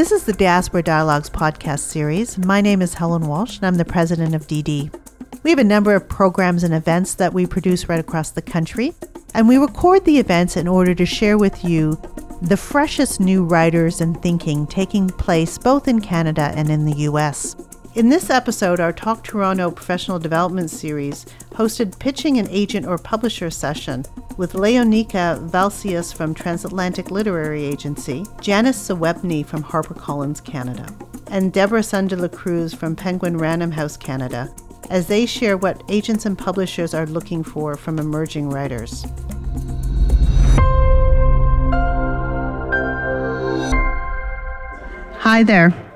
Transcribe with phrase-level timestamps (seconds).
[0.00, 2.38] This is the Diaspora Dialogues podcast series.
[2.38, 4.90] My name is Helen Walsh, and I'm the president of DD.
[5.42, 8.94] We have a number of programs and events that we produce right across the country,
[9.34, 12.00] and we record the events in order to share with you
[12.40, 17.54] the freshest new writers and thinking taking place both in Canada and in the US.
[17.96, 23.50] In this episode, our Talk Toronto professional development series hosted Pitching an Agent or Publisher
[23.50, 24.04] session
[24.36, 30.86] with Léonicka Valcius from Transatlantic Literary Agency, Janice Zawerbny from HarperCollins Canada,
[31.32, 34.48] and Deborah Sun de la Cruz from Penguin Random House Canada,
[34.88, 39.04] as they share what agents and publishers are looking for from emerging writers.
[45.18, 45.89] Hi there.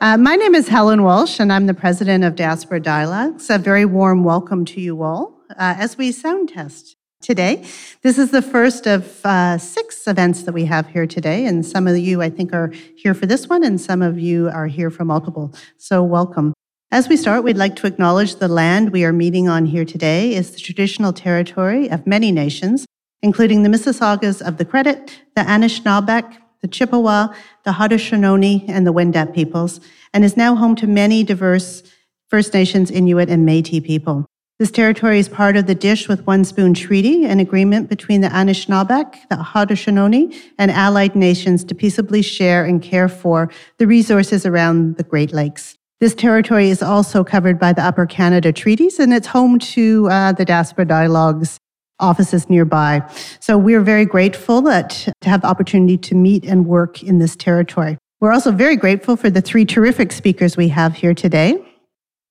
[0.00, 3.50] Uh, my name is Helen Walsh, and I'm the president of Diaspora Dialogues.
[3.50, 7.64] A very warm welcome to you all uh, as we sound test today.
[8.02, 11.88] This is the first of uh, six events that we have here today, and some
[11.88, 14.88] of you, I think, are here for this one, and some of you are here
[14.88, 15.52] for multiple.
[15.78, 16.54] So, welcome.
[16.92, 20.32] As we start, we'd like to acknowledge the land we are meeting on here today
[20.32, 22.86] is the traditional territory of many nations,
[23.20, 27.28] including the Mississaugas of the Credit, the Anishinaabeg, the Chippewa,
[27.64, 29.80] the Haudenosaunee, and the Wendat peoples,
[30.12, 31.82] and is now home to many diverse
[32.28, 34.26] First Nations, Inuit, and Métis people.
[34.58, 38.28] This territory is part of the Dish with One Spoon Treaty, an agreement between the
[38.28, 44.96] Anishinaabeg, the Haudenosaunee, and allied nations to peaceably share and care for the resources around
[44.96, 45.78] the Great Lakes.
[46.00, 50.32] This territory is also covered by the Upper Canada Treaties, and it's home to uh,
[50.32, 51.58] the Diaspora Dialogues
[52.00, 53.02] offices nearby.
[53.40, 57.36] So we're very grateful that to have the opportunity to meet and work in this
[57.36, 57.98] territory.
[58.20, 61.64] We're also very grateful for the three terrific speakers we have here today.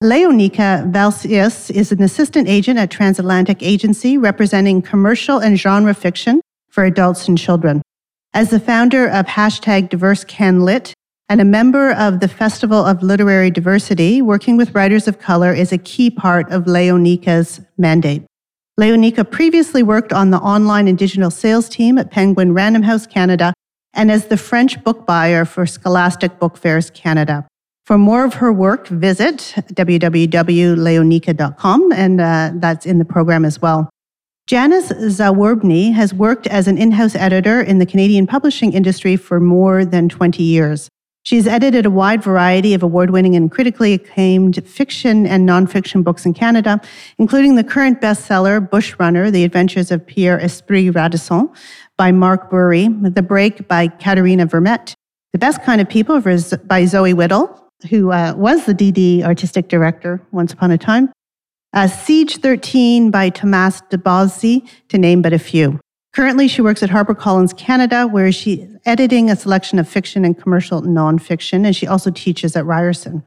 [0.03, 6.83] Léonicka Valcius is an assistant agent at Transatlantic Agency representing commercial and genre fiction for
[6.83, 7.81] adults and children.
[8.33, 10.93] As the founder of hashtag DiverseCanLit
[11.29, 15.71] and a member of the Festival of Literary Diversity, working with writers of color is
[15.71, 18.23] a key part of Léonicka's mandate.
[18.79, 23.51] Léonicka previously worked on the online and digital sales team at Penguin Random House Canada
[23.93, 27.47] and as the French book buyer for Scholastic Book Fairs Canada.
[27.87, 33.89] For more of her work, visit www.leonika.com, and uh, that's in the program as well.
[34.45, 39.39] Janice Zawerbny has worked as an in house editor in the Canadian publishing industry for
[39.39, 40.87] more than 20 years.
[41.27, 46.25] She's edited a wide variety of award winning and critically acclaimed fiction and nonfiction books
[46.25, 46.79] in Canada,
[47.17, 51.49] including the current bestseller, Bush Runner The Adventures of Pierre Esprit Radisson
[51.97, 54.93] by Mark Bourrie, The Break by Katherena Vermette,
[55.33, 57.59] The Best Kind of People by Zoe Whittall,
[57.89, 61.11] who uh, was the DD artistic director once upon a time,
[61.73, 65.77] uh, Siege 13 by Tamas Dobozy, to name but a few.
[66.13, 70.81] Currently, she works at HarperCollins Canada, where she's editing a selection of fiction and commercial
[70.81, 73.23] nonfiction, and she also teaches at Ryerson.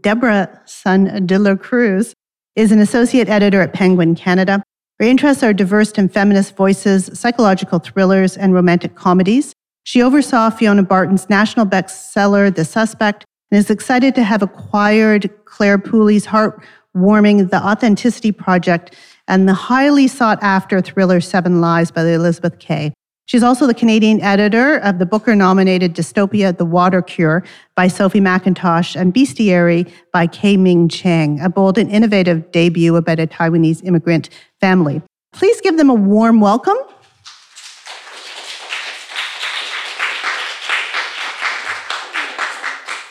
[0.00, 2.12] Deborah Sun de la Cruz
[2.56, 4.62] is an associate editor at Penguin Canada.
[4.98, 9.52] Her interests are diverse and feminist voices, psychological thrillers, and romantic comedies.
[9.84, 15.78] She oversaw Fiona Barton's national bestseller, The Suspect, and is excited to have acquired Clare
[15.78, 18.96] Pooley's heartwarming The Authenticity Project
[19.28, 22.92] and the highly sought after thriller Seven Lies by Elizabeth Kay.
[23.26, 27.42] She's also the Canadian editor of the Booker nominated dystopia The Water Cure
[27.74, 30.56] by Sophie Mackintosh and Bestiary by K.
[30.56, 34.28] Ming Chang, a bold and innovative debut about a Taiwanese immigrant
[34.60, 35.02] family.
[35.32, 36.76] Please give them a warm welcome.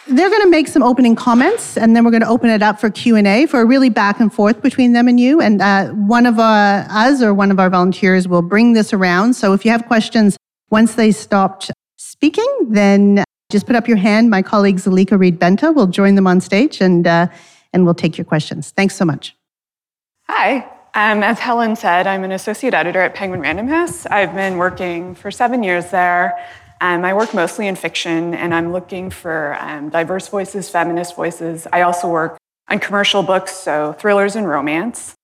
[0.07, 2.79] They're going to make some opening comments, and then we're going to open it up
[2.79, 5.41] for Q and A for a really back and forth between them and you.
[5.41, 9.33] And uh, one of uh, us or one of our volunteers will bring this around.
[9.33, 10.37] So if you have questions
[10.69, 14.29] once they stopped speaking, then just put up your hand.
[14.29, 17.27] My colleague Zalika Reid-Benta will join them on stage, and uh,
[17.73, 18.71] and we'll take your questions.
[18.71, 19.35] Thanks so much.
[20.29, 20.69] Hi.
[20.93, 24.05] Um, as Helen said, I'm an associate editor at Penguin Random House.
[24.05, 26.37] I've been working for seven years there.
[26.81, 31.67] Um, I work mostly in fiction, and I'm looking for um, diverse voices, feminist voices.
[31.71, 32.37] I also work
[32.69, 35.15] on commercial books, so thrillers and romance.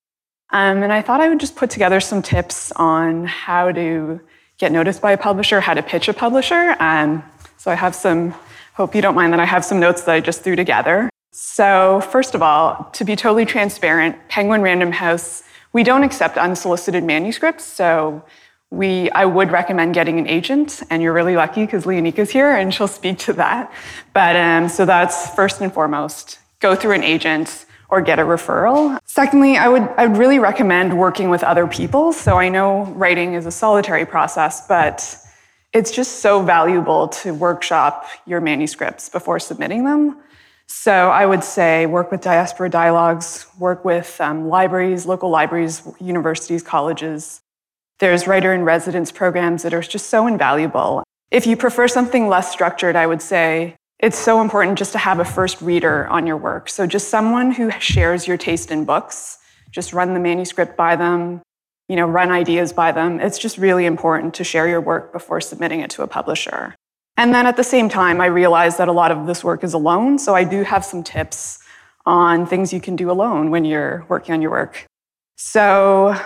[0.51, 4.19] Um, and I thought I would just put together some tips on how to
[4.57, 6.75] get noticed by a publisher, how to pitch a publisher.
[6.79, 7.23] Um,
[7.57, 8.33] so I have some,
[8.73, 11.09] hope you don't mind that I have some notes that I just threw together.
[11.31, 17.03] So, first of all, to be totally transparent, Penguin Random House, we don't accept unsolicited
[17.03, 17.63] manuscripts.
[17.63, 18.23] So,
[18.71, 22.73] we, I would recommend getting an agent, and you're really lucky because Léonicka's here and
[22.73, 23.71] she'll speak to that.
[24.13, 28.97] But um, so that's first and foremost go through an agent or get a referral.
[29.05, 32.13] Secondly, I would, I would really recommend working with other people.
[32.13, 35.17] So I know writing is a solitary process, but
[35.73, 40.17] it's just so valuable to workshop your manuscripts before submitting them.
[40.67, 46.63] So I would say work with diaspora dialogues, work with um, libraries, local libraries, universities,
[46.63, 47.41] colleges.
[48.01, 51.03] There's writer in residence programs that are just so invaluable.
[51.29, 55.19] If you prefer something less structured, I would say it's so important just to have
[55.19, 56.67] a first reader on your work.
[56.67, 59.37] So just someone who shares your taste in books,
[59.69, 61.43] just run the manuscript by them,
[61.87, 63.19] you know, run ideas by them.
[63.19, 66.73] It's just really important to share your work before submitting it to a publisher.
[67.17, 69.75] And then at the same time, I realize that a lot of this work is
[69.75, 71.59] alone, so I do have some tips
[72.07, 74.87] on things you can do alone when you're working on your work.
[75.37, 76.19] So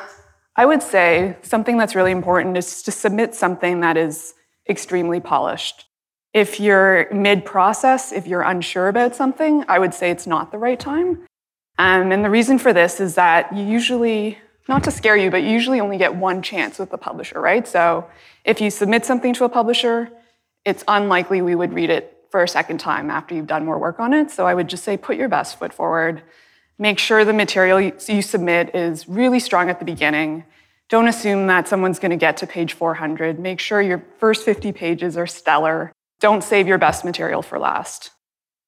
[0.56, 4.34] I would say something that's really important is to submit something that is
[4.70, 5.86] extremely polished.
[6.34, 10.58] If you're mid process, if you're unsure about something, I would say it's not the
[10.58, 11.26] right time.
[11.78, 14.38] Um, and the reason for this is that you usually
[14.68, 17.68] not to scare you, but you usually only get one chance with the publisher, right?
[17.68, 18.10] So
[18.44, 20.10] if you submit something to a publisher,
[20.64, 24.00] it's unlikely we would read it for a second time after you've done more work
[24.00, 24.32] on it.
[24.32, 26.24] So I would just say put your best foot forward.
[26.78, 30.44] Make sure the material you submit is really strong at the beginning.
[30.90, 33.40] Don't assume that someone's going to get to page 400.
[33.40, 35.92] Make sure your first 50 pages are stellar.
[36.20, 38.12] Don't save your best material for last.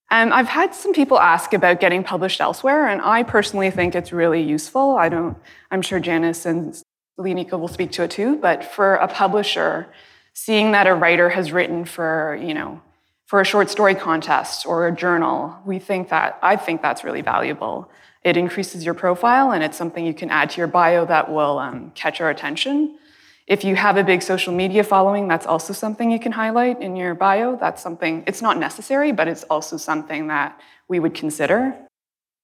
[0.10, 4.14] Um, I've had some people ask about getting published elsewhere, and I personally think it's
[4.14, 4.96] really useful.
[4.96, 5.38] I don't,
[5.70, 6.82] I'm sure Janice and
[7.20, 9.88] Léonicka will speak to it too, but for a publisher,
[10.34, 12.82] seeing that a writer has written for, you know,
[13.28, 17.22] for a short story contest or a journal, we think that, I think that's really
[17.22, 17.92] valuable.
[18.24, 21.60] It increases your profile and it's something you can add to your bio that will
[21.60, 22.98] um, catch our attention.
[23.46, 26.96] If you have a big social media following, that's also something you can highlight in
[26.96, 27.58] your bio.
[27.58, 31.76] That's something, it's not necessary, but it's also something that we would consider.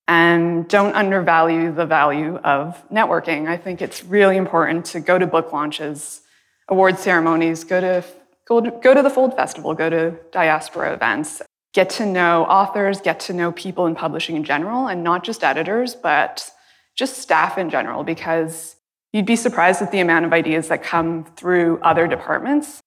[0.09, 3.47] And don't undervalue the value of networking.
[3.47, 6.21] I think it's really important to go to book launches,
[6.67, 8.03] award ceremonies, go to,
[8.47, 11.41] go to, go to the Fold Festival, go to diaspora events,
[11.73, 15.43] get to know authors, get to know people in publishing in general, and not just
[15.43, 16.49] editors, but
[16.95, 18.75] just staff in general, because
[19.13, 22.81] You'd be surprised at the amount of ideas that come through other departments.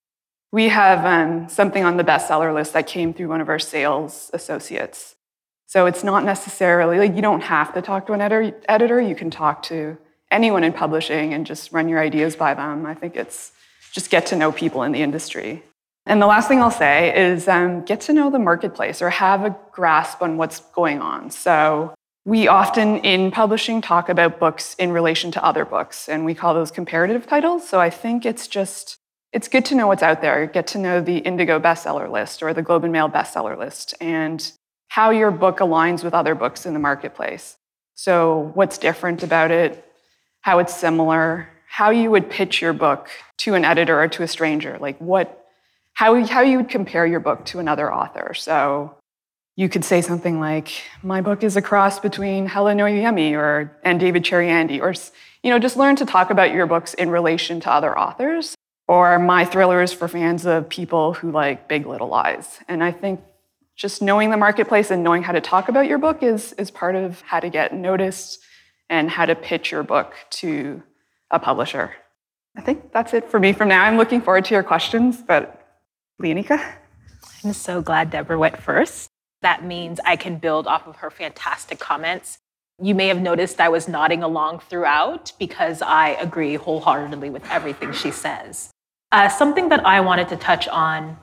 [0.50, 4.30] We have um, something on the bestseller list that came through one of our sales
[4.34, 5.14] associates.
[5.66, 9.00] So it's not necessarily like you don't have to talk to an editor.
[9.00, 9.98] You can talk to
[10.30, 12.86] anyone in publishing and just run your ideas by them.
[12.86, 13.52] I think it's
[13.96, 15.62] just get to know people in the industry.
[16.04, 19.42] And the last thing I'll say is um, get to know the marketplace or have
[19.42, 21.30] a grasp on what's going on.
[21.30, 21.94] So
[22.26, 26.52] we often in publishing talk about books in relation to other books, and we call
[26.52, 27.66] those comparative titles.
[27.66, 28.98] So I think it's just
[29.32, 30.44] it's good to know what's out there.
[30.44, 34.52] Get to know the Indigo bestseller list or the Globe and Mail bestseller list, and
[34.88, 37.56] how your book aligns with other books in the marketplace.
[37.94, 39.82] So what's different about it?
[40.42, 41.48] How it's similar?
[41.76, 44.78] How you would pitch your book to an editor or to a stranger?
[44.80, 45.44] Like what?
[45.92, 48.32] How how you would compare your book to another author?
[48.32, 48.94] So
[49.56, 50.68] you could say something like,
[51.02, 54.94] "My book is a cross between Helen Oyeyemi or and David Chariandy," or
[55.42, 58.54] you know, just learn to talk about your books in relation to other authors.
[58.88, 62.58] Or my thriller is for fans of people who like Big Little Lies.
[62.68, 63.20] And I think
[63.74, 66.94] just knowing the marketplace and knowing how to talk about your book is is part
[66.94, 68.42] of how to get noticed
[68.88, 70.82] and how to pitch your book to
[71.30, 71.92] a publisher.
[72.56, 73.84] I think that's it for me from now.
[73.84, 75.66] I'm looking forward to your questions, but
[76.20, 76.74] Léonicka?
[77.44, 79.08] I'm so glad Deborah went first.
[79.42, 82.38] That means I can build off of her fantastic comments.
[82.80, 87.92] You may have noticed I was nodding along throughout because I agree wholeheartedly with everything
[87.92, 88.70] she says.
[89.12, 91.16] Uh, something that I wanted to touch on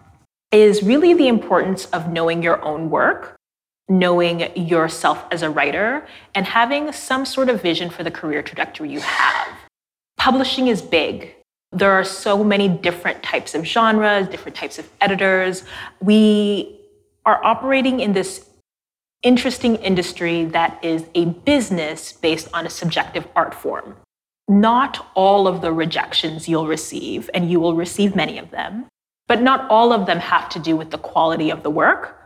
[0.52, 3.36] is really the importance of knowing your own work,
[3.90, 8.90] knowing yourself as a writer, and having some sort of vision for the career trajectory
[8.90, 9.63] you have.
[10.24, 11.36] Publishing is big.
[11.74, 15.66] There are so many different types of genres, different types of editors.
[16.00, 16.80] We
[17.26, 18.48] are operating in this
[19.22, 23.98] interesting industry that is a business based on a subjective art form.
[24.48, 28.86] Not all of the rejections you'll receive, and you will receive many of them,
[29.28, 32.18] but not all of them have to do with the quality of the work.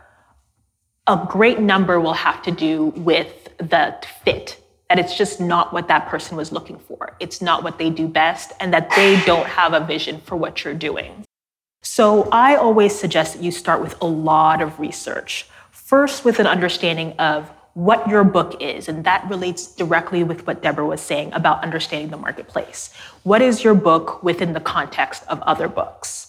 [1.08, 5.88] A great number will have to do with the fit, that it's just not what
[5.88, 7.16] that person was looking for.
[7.20, 10.64] It's not what they do best, and that they don't have a vision for what
[10.64, 11.24] you're doing.
[11.82, 15.46] So I always suggest that you start with a lot of research.
[15.70, 20.62] First, with an understanding of what your book is, and that relates directly with what
[20.62, 22.92] Deborah was saying about understanding the marketplace.
[23.22, 26.27] What is your book within the context of other books?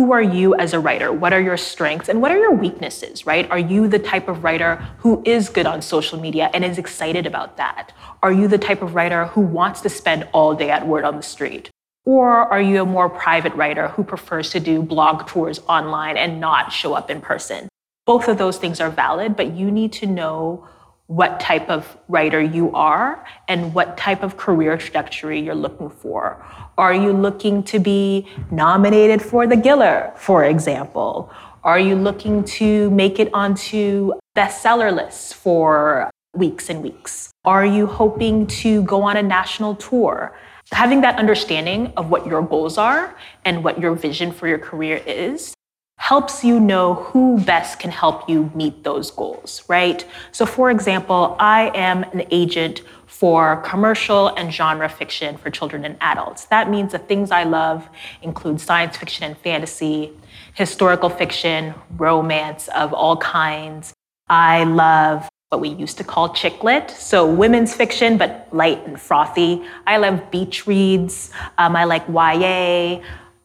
[0.00, 1.12] Who are you as a writer?
[1.12, 3.46] What are your strengths and what are your weaknesses, right?
[3.50, 7.26] Are you the type of writer who is good on social media and is excited
[7.26, 7.92] about that?
[8.22, 11.16] Are you the type of writer who wants to spend all day at Word on
[11.16, 11.68] the Street?
[12.06, 16.40] Or are you a more private writer who prefers to do blog tours online and
[16.40, 17.68] not show up in person?
[18.06, 20.66] Both of those things are valid, but you need to know
[21.10, 26.40] what type of writer you are and what type of career trajectory you're looking for.
[26.78, 31.28] Are you looking to be nominated for the Giller, for example?
[31.64, 37.32] Are you looking to make it onto bestseller lists for weeks and weeks?
[37.44, 40.38] Are you hoping to go on a national tour?
[40.70, 45.02] Having that understanding of what your goals are and what your vision for your career
[45.04, 45.54] is
[46.00, 50.06] helps you know who best can help you meet those goals, right?
[50.32, 55.98] So, for example, I am an agent for commercial and genre fiction for children and
[56.00, 56.46] adults.
[56.46, 57.86] That means the things I love
[58.22, 60.10] include science fiction and fantasy,
[60.54, 63.92] historical fiction, romance of all kinds.
[64.26, 68.98] I love what we used to call chick lit, so women's fiction, but light and
[68.98, 69.62] frothy.
[69.86, 71.30] I love beach reads.
[71.58, 73.04] Um, I like YA,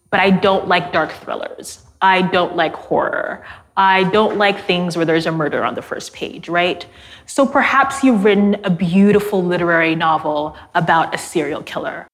[0.10, 1.85] but I don't like dark thrillers.
[2.06, 3.44] I don't like horror.
[3.76, 6.86] I don't like things where there's a murder on the first page, right?
[7.26, 12.08] So perhaps you've written a beautiful literary novel about a serial killer.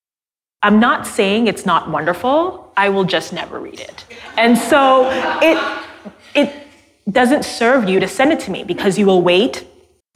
[0.63, 4.05] I'm not saying it's not wonderful, I will just never read it.
[4.37, 5.09] And so
[5.41, 5.57] it,
[6.35, 6.49] it
[7.11, 9.67] doesn't serve you to send it to me because you will wait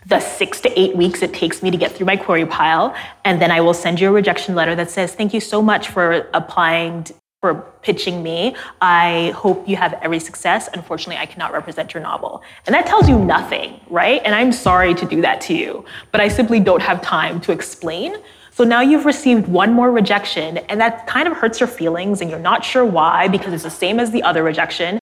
[0.06, 2.96] the six to eight weeks it takes me to get through my query pile.
[3.26, 5.90] And then I will send you a rejection letter that says, Thank you so much
[5.90, 7.08] for applying,
[7.46, 8.56] for pitching me.
[8.82, 10.68] I hope you have every success.
[10.74, 12.42] Unfortunately, I cannot represent your novel.
[12.66, 14.20] And that tells you nothing, right?
[14.26, 17.52] And I'm sorry to do that to you, but I simply don't have time to
[17.52, 18.16] explain.
[18.50, 22.30] So now you've received one more rejection, and that kind of hurts your feelings, and
[22.32, 24.98] you're not sure why because it's the same as the other rejection.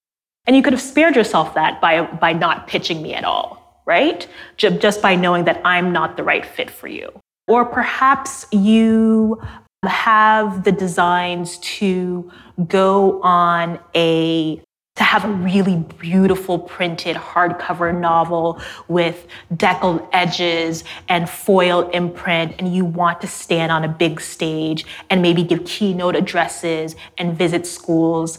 [0.45, 4.27] And you could have spared yourself that by, by not pitching me at all right?
[4.57, 7.11] Just by knowing that I'm not the right fit for you.
[7.47, 9.41] Or perhaps you
[9.89, 12.31] have the designs to
[12.67, 14.61] go on a
[14.95, 19.25] to have a really beautiful printed hardcover novel with
[19.57, 25.21] deckled edges and foil imprint, and you want to stand on a big stage and
[25.21, 28.37] maybe give keynote addresses and visit schools.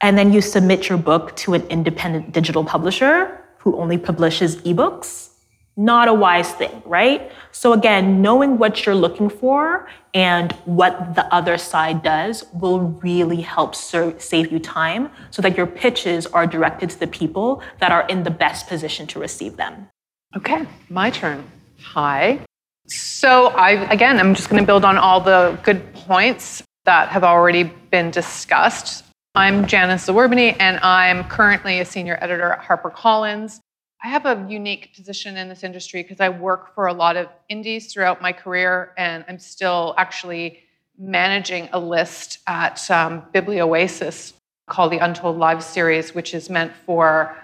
[0.00, 5.28] And then you submit your book to an independent digital publisher who only publishes ebooks,
[5.76, 7.32] not a wise thing, right?
[7.50, 13.40] So again, knowing what you're looking for and what the other side does will really
[13.40, 17.90] help serve, save you time so that your pitches are directed to the people that
[17.90, 19.88] are in the best position to receive them.
[20.36, 21.44] Okay, my turn.
[21.80, 22.40] Hi.
[22.86, 27.24] So I again, I'm just going to build on all the good points that have
[27.24, 29.04] already been discussed.
[29.34, 33.60] I'm Janice Zawerbny, and I'm currently a senior editor at HarperCollins.
[34.04, 37.28] I have a unique position in this industry because I work for a lot of
[37.48, 40.58] indies throughout my career, and I'm still actually
[40.98, 44.34] managing a list at um, Biblioasis
[44.68, 47.36] called the Untold Lives series, which is meant for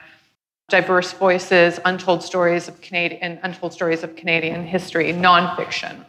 [0.69, 6.05] diverse voices, untold stories of Canadian, untold stories of Canadian history, nonfiction.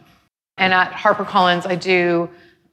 [0.58, 2.28] And at HarperCollins, I do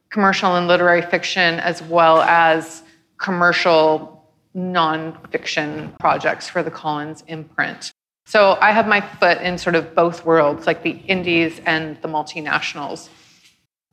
[0.10, 2.82] commercial and literary fiction as well as
[3.20, 4.17] commercial
[4.58, 7.94] nonfiction projects for the Collins imprint.
[8.26, 12.10] So I have my foot in sort of both worlds, like the indies and the
[12.10, 13.08] multinationals.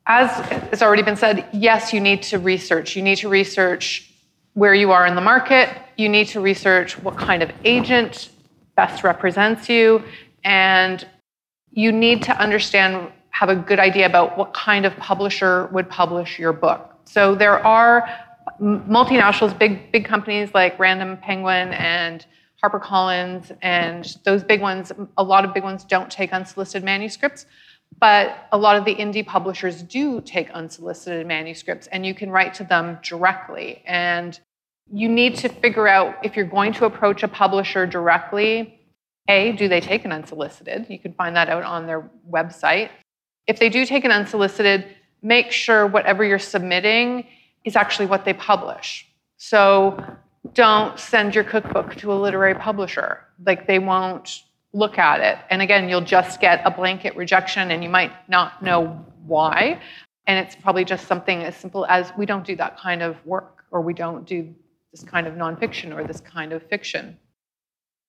[0.07, 0.29] As
[0.69, 2.95] has already been said, yes, you need to research.
[2.95, 4.11] You need to research
[4.53, 5.69] where you are in the market.
[5.97, 8.29] You need to research what kind of agent
[8.75, 10.03] best represents you.
[10.43, 11.07] And
[11.71, 16.39] you need to understand, have a good idea about what kind of publisher would publish
[16.39, 16.91] your book.
[17.05, 18.09] So there are
[18.61, 22.25] multinationals, big big companies like Random Penguin and
[22.63, 27.45] HarperCollins, and those big ones, a lot of big ones don't take unsolicited manuscripts,
[27.99, 32.53] but a lot of the indie publishers do take unsolicited manuscripts, and you can write
[32.55, 33.83] to them directly.
[33.85, 34.39] And
[34.91, 38.79] you need to figure out if you're going to approach a publisher directly.
[39.27, 40.85] A, do they take an unsolicited?
[40.89, 42.89] You can find that out on their website.
[43.47, 44.85] If they do take an unsolicited,
[45.21, 47.25] make sure whatever you're submitting
[47.65, 49.05] is actually what they publish.
[49.37, 50.01] So
[50.53, 53.21] don't send your cookbook to a literary publisher.
[53.45, 54.43] Like they won't
[54.73, 55.37] look at it.
[55.49, 59.81] And again, you'll just get a blanket rejection and you might not know why.
[60.27, 63.65] And it's probably just something as simple as we don't do that kind of work
[63.71, 64.53] or we don't do
[64.91, 67.17] this kind of nonfiction or this kind of fiction.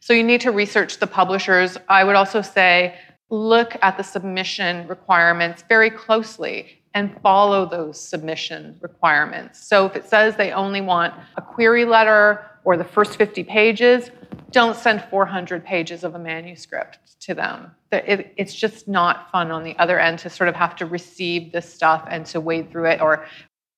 [0.01, 1.79] So you need to research the publishers.
[1.89, 2.97] I would also say
[3.29, 9.63] look at the submission requirements very closely and follow those submission requirements.
[9.69, 14.11] So if it says they only want a query letter or the first 50 pages,
[14.51, 17.71] don't send 400 pages of a manuscript to them.
[17.93, 21.71] it's just not fun on the other end to sort of have to receive this
[21.71, 23.27] stuff and to wade through it or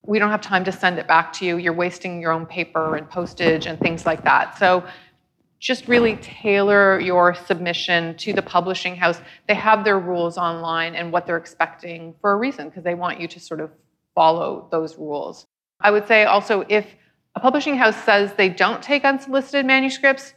[0.06, 1.56] we don't have time to send it back to you.
[1.56, 4.56] You're wasting your own paper and postage and things like that.
[4.58, 4.84] So
[5.58, 9.20] just really tailor your submission to the publishing house.
[9.48, 13.20] They have their rules online and what they're expecting for a reason because they want
[13.20, 13.70] you to sort of
[14.14, 15.46] follow those rules.
[15.80, 16.86] I would say also if
[17.34, 20.34] a publishing house says they don't take unsolicited manuscripts,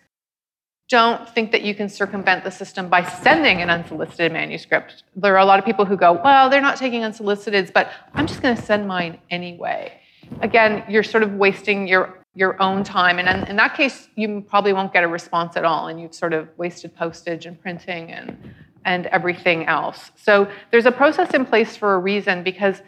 [0.89, 5.03] don't think that you can circumvent the system by sending an unsolicited manuscript.
[5.15, 8.27] There are a lot of people who go, well, they're not taking unsoliciteds, but I'm
[8.27, 9.93] just going to send mine anyway.
[10.41, 13.19] Again, you're sort of wasting your your own time.
[13.19, 16.33] And in, that case, you probably won't get a response at all, and you've sort
[16.33, 18.37] of wasted postage and printing and
[18.83, 20.11] and everything else.
[20.15, 22.81] So there's a process in place for a reason because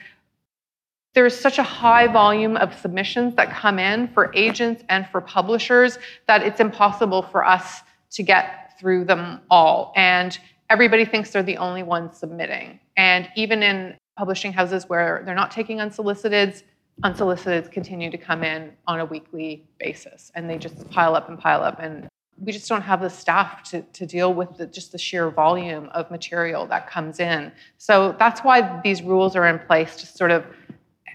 [1.13, 5.99] there's such a high volume of submissions that come in for agents and for publishers
[6.27, 7.81] that it's impossible for us
[8.11, 9.93] to get through them all.
[9.95, 10.37] And
[10.69, 12.79] everybody thinks they're the only ones submitting.
[12.97, 16.63] And even in publishing houses where they're not taking unsoliciteds,
[17.01, 21.39] unsoliciteds continue to come in on a weekly basis and they just pile up and
[21.39, 22.07] pile up and
[22.41, 25.89] we just don't have the staff to, to deal with the, just the sheer volume
[25.93, 27.51] of material that comes in.
[27.77, 30.45] So that's why these rules are in place to sort of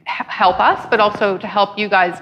[0.06, 2.20] help us but also to help you guys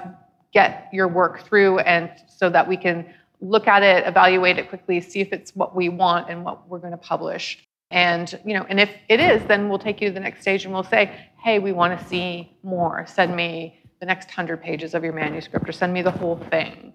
[0.53, 3.05] get your work through and so that we can
[3.39, 6.79] look at it evaluate it quickly see if it's what we want and what we're
[6.79, 7.63] going to publish.
[7.89, 10.65] And you know, and if it is, then we'll take you to the next stage
[10.65, 11.15] and we'll say,
[11.47, 13.05] hey, we want to see more.
[13.07, 16.91] Send me the next hundred pages of your manuscript or send me the whole thing.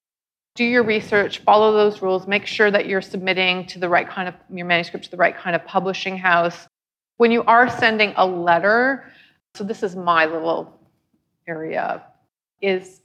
[0.56, 4.28] Do your research, follow those rules, make sure that you're submitting to the right kind
[4.28, 6.68] of your manuscript to the right kind of publishing house.
[7.16, 9.10] When you are sending a letter,
[9.54, 10.78] so this is my little
[11.48, 12.02] area,
[12.60, 13.00] is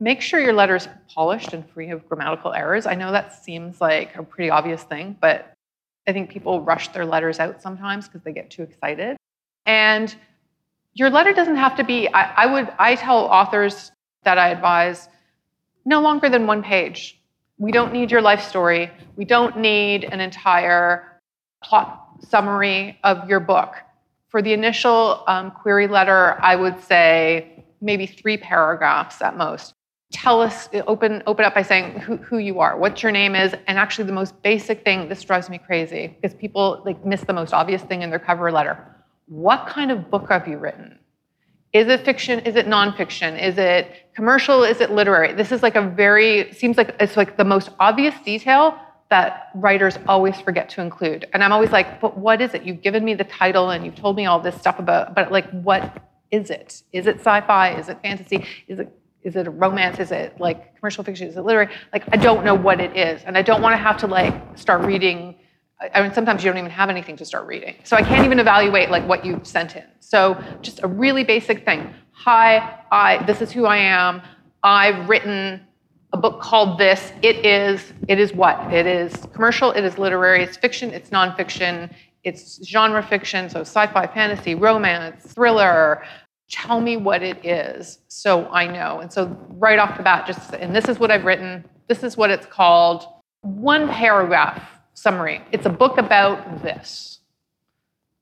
[0.00, 2.86] make sure your letter is polished and free of grammatical errors.
[2.86, 5.52] I know that seems like a pretty obvious thing, but
[6.06, 9.18] I think people rush their letters out sometimes because they get too excited.
[9.66, 10.16] And
[10.98, 13.92] your letter doesn't have to be, I, I, would, I tell authors
[14.24, 15.08] that I advise
[15.84, 17.20] no longer than one page.
[17.56, 18.90] We don't need your life story.
[19.14, 21.20] We don't need an entire
[21.62, 23.76] plot summary of your book.
[24.28, 29.74] For the initial um, query letter, I would say maybe three paragraphs at most
[30.10, 33.54] tell us open open up by saying who, who you are what your name is
[33.66, 37.32] and actually the most basic thing this drives me crazy because people like miss the
[37.32, 38.97] most obvious thing in their cover letter
[39.28, 40.98] what kind of book have you written
[41.72, 45.76] is it fiction is it nonfiction is it commercial is it literary this is like
[45.76, 48.78] a very seems like it's like the most obvious detail
[49.10, 52.82] that writers always forget to include and i'm always like but what is it you've
[52.82, 56.02] given me the title and you've told me all this stuff about but like what
[56.30, 59.98] is it is it sci-fi is it fantasy is it is it a romance?
[59.98, 61.28] Is it like commercial fiction?
[61.28, 61.72] Is it literary?
[61.92, 63.22] Like, I don't know what it is.
[63.24, 65.34] And I don't want to have to like start reading.
[65.80, 67.76] I mean, sometimes you don't even have anything to start reading.
[67.84, 69.84] So I can't even evaluate like what you sent in.
[70.00, 71.94] So just a really basic thing.
[72.12, 74.20] Hi, I, this is who I am.
[74.64, 75.64] I've written
[76.12, 77.12] a book called this.
[77.22, 78.72] It is, it is what?
[78.72, 84.06] It is commercial, it is literary, it's fiction, it's nonfiction, it's genre fiction, so sci-fi,
[84.08, 86.02] fantasy, romance, thriller,
[86.50, 89.00] tell me what it is so I know.
[89.00, 92.16] And so right off the bat, just, and this is what I've written, this is
[92.16, 93.06] what it's called.
[93.42, 95.40] One paragraph summary.
[95.52, 97.20] It's a book about this.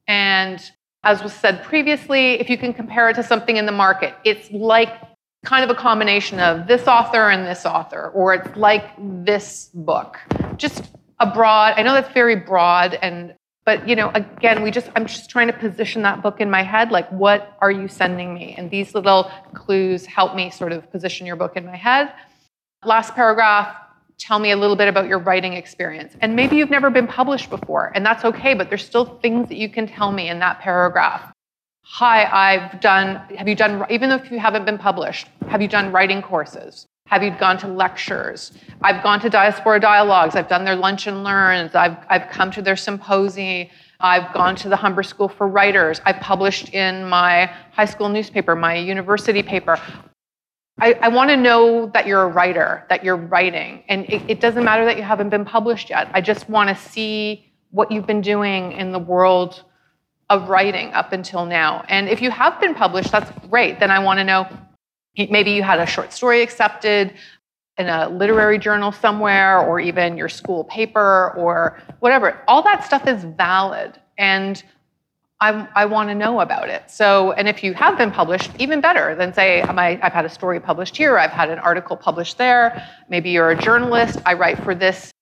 [0.07, 0.61] And
[1.05, 4.51] as was said previously, if you can compare it to something in the market, it's
[4.51, 5.01] like
[5.45, 10.19] kind of a combination of this author and this author, or it's like this book.
[10.57, 10.85] Just
[11.21, 13.35] a broad, I know that's very broad and
[13.65, 16.62] but you know again we just i'm just trying to position that book in my
[16.62, 20.89] head like what are you sending me and these little clues help me sort of
[20.93, 22.12] position your book in my head
[22.85, 23.77] last paragraph
[24.19, 27.51] tell me a little bit about your writing experience and maybe you've never been published
[27.51, 30.59] before and that's okay but there's still things that you can tell me in that
[30.61, 31.33] paragraph
[31.83, 35.93] hi i've done have you done even if you haven't been published have you done
[35.93, 38.53] writing courses have you gone to lectures?
[38.83, 40.35] I've gone to diaspora dialogues.
[40.35, 41.75] I've done their lunch and learns.
[41.75, 43.69] I've, I've come to their symposia.
[44.01, 46.01] I've gone to the Humber School for Writers.
[46.05, 49.81] I've published in my high school newspaper, my university paper.
[50.79, 53.83] I, I want to know that you're a writer, that you're writing.
[53.89, 56.11] And it, it doesn't matter that you haven't been published yet.
[56.12, 59.62] I just want to see what you've been doing in the world
[60.29, 61.85] of writing up until now.
[61.89, 63.81] And if you have been published, that's great.
[63.81, 64.49] Then I want to know
[65.17, 67.15] Maybe you had a short story accepted
[67.79, 72.43] in a literary journal somewhere, or even your school paper, or whatever.
[72.49, 74.01] All that stuff is valid.
[74.19, 74.62] And
[75.40, 76.90] I, I want to know about it.
[76.90, 80.31] So, and if you have been published, even better than say, I, I've had a
[80.31, 82.88] story published here, I've had an article published there.
[83.11, 85.12] Maybe you're a journalist, I write for this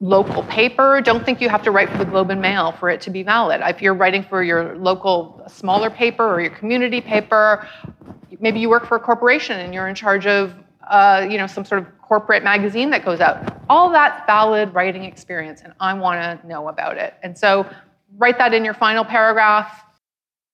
[0.00, 1.00] local paper.
[1.02, 3.22] Don't think you have to write for the Globe and Mail for it to be
[3.22, 3.60] valid.
[3.62, 7.68] If you're writing for your local smaller paper or your community paper,
[8.40, 10.54] maybe you work for a corporation and you're in charge of
[10.88, 13.62] uh, you know some sort of corporate magazine that goes out.
[13.68, 17.14] All that's valid writing experience, and I want to know about it.
[17.22, 17.70] And so
[18.16, 19.84] write that in your final paragraph,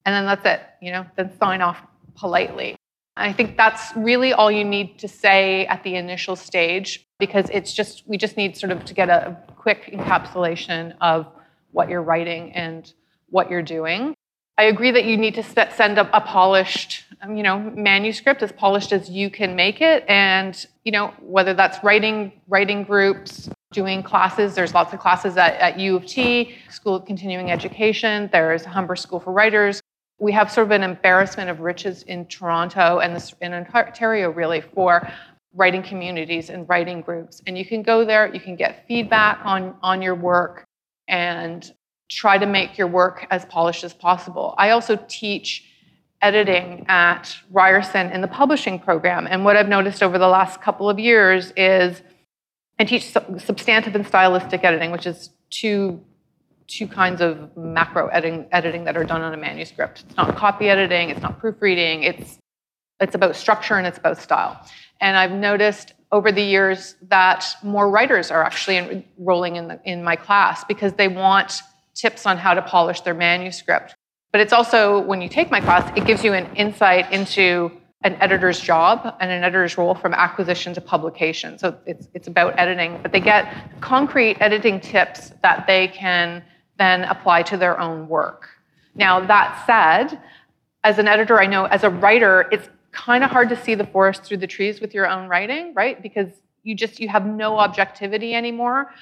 [0.04, 0.60] and then that's it.
[0.80, 1.78] You know, then sign off
[2.14, 2.76] politely.
[3.16, 7.72] I think that's really all you need to say at the initial stage because it's
[7.72, 11.26] just we just need sort of to get a quick encapsulation of
[11.72, 12.92] what you're writing and
[13.30, 14.14] what you're doing.
[14.58, 18.52] I agree that you need to send up a polished, um, you know, manuscript as
[18.52, 24.02] polished as you can make it, and you know whether that's writing writing groups, doing
[24.02, 24.54] classes.
[24.54, 28.30] There's lots of classes at, at U of T, School of Continuing Education.
[28.32, 29.82] There's Humber School for Writers.
[30.18, 34.62] We have sort of an embarrassment of riches in Toronto and this, in Ontario, really,
[34.62, 35.06] for
[35.54, 37.42] writing communities and writing groups.
[37.46, 40.64] And you can go there, you can get feedback on, on your work,
[41.06, 41.70] and
[42.10, 44.54] try to make your work as polished as possible.
[44.56, 45.64] I also teach
[46.22, 49.26] editing at Ryerson in the publishing program.
[49.28, 52.00] And what I've noticed over the last couple of years is
[52.78, 56.00] I teach substantive and stylistic editing, which is two,
[56.66, 60.04] two kinds of macro editing, editing that are done on a manuscript.
[60.06, 62.38] It's not copy editing, it's not proofreading, it's,
[63.00, 64.60] it's about structure and it's about style.
[65.00, 70.04] And I've noticed over the years that more writers are actually enrolling in, the, in
[70.04, 71.62] my class because they want
[71.94, 73.96] tips on how to polish their manuscript.
[74.32, 77.72] But it's also, when you take my class, it gives you an insight into
[78.06, 81.58] an editor's job and an editor's role from acquisition to publication.
[81.58, 86.44] So it's, it's about editing, but they get concrete editing tips that they can
[86.78, 88.48] then apply to their own work.
[88.94, 90.20] Now, that said,
[90.84, 93.86] as an editor, I know as a writer, it's kind of hard to see the
[93.86, 96.00] forest through the trees with your own writing, right?
[96.00, 96.28] Because
[96.62, 98.92] you just you have no objectivity anymore.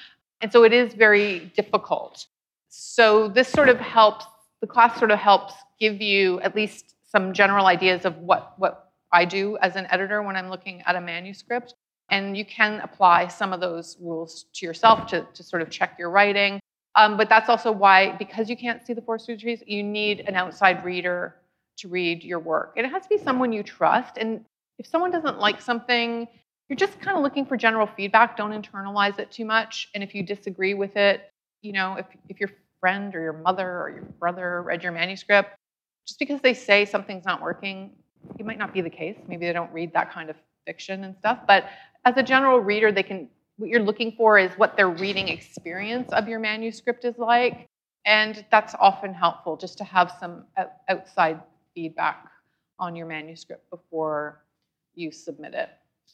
[0.41, 2.25] And so it is very difficult.
[2.69, 4.25] So this sort of helps,
[4.61, 8.84] the class sort of helps give you at least some general ideas of what, what
[9.15, 11.73] I do as an editor when I'm looking at a manuscript.
[12.09, 15.97] And you can apply some of those rules to yourself to, to sort of check
[15.97, 16.59] your writing.
[16.95, 19.83] Um, but that's also why, because you can't see the forest through the trees, you
[19.83, 21.35] need an outside reader
[21.77, 22.73] to read your work.
[22.77, 24.17] And it has to be someone you trust.
[24.17, 24.45] And
[24.77, 26.27] if someone doesn't like something,
[26.69, 28.37] you're just kind of looking for general feedback.
[28.37, 29.89] Don't internalize it too much.
[29.93, 33.67] And if you disagree with it, you know, if, if your friend or your mother
[33.81, 35.49] or your brother read your manuscript,
[36.07, 37.91] just because they say something's not working,
[38.39, 39.17] it might not be the case.
[39.27, 40.35] Maybe they don't read that kind of
[40.65, 41.39] fiction and stuff.
[41.47, 41.65] But
[42.05, 46.11] as a general reader, they can what you're looking for is what their reading experience
[46.11, 47.67] of your manuscript is like.
[48.05, 50.45] And that's often helpful just to have some
[50.89, 51.41] outside
[51.73, 52.27] feedback
[52.77, 54.43] on your manuscript before
[54.93, 55.69] you submit it.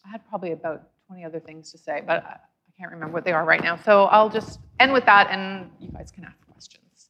[0.06, 2.38] I had probably about 20 other things to say, but I
[2.78, 3.76] can't remember what they are right now.
[3.76, 7.10] So I'll just end with that and you guys can ask questions.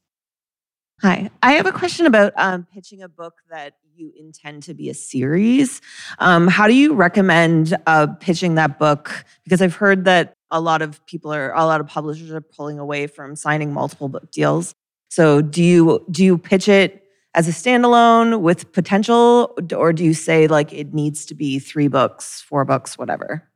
[1.02, 4.90] Hi, I have a question about um, pitching a book that you intend to be
[4.90, 5.80] a series.
[6.20, 9.24] Um, how do you recommend uh, pitching that book?
[9.44, 12.80] Because I've heard that a lot of people are, a lot of publishers are pulling
[12.80, 14.74] away from signing multiple book deals.
[15.10, 20.14] So do you do you pitch it as a standalone with potential, or do you
[20.14, 23.48] say like it needs to be three books, four books, whatever?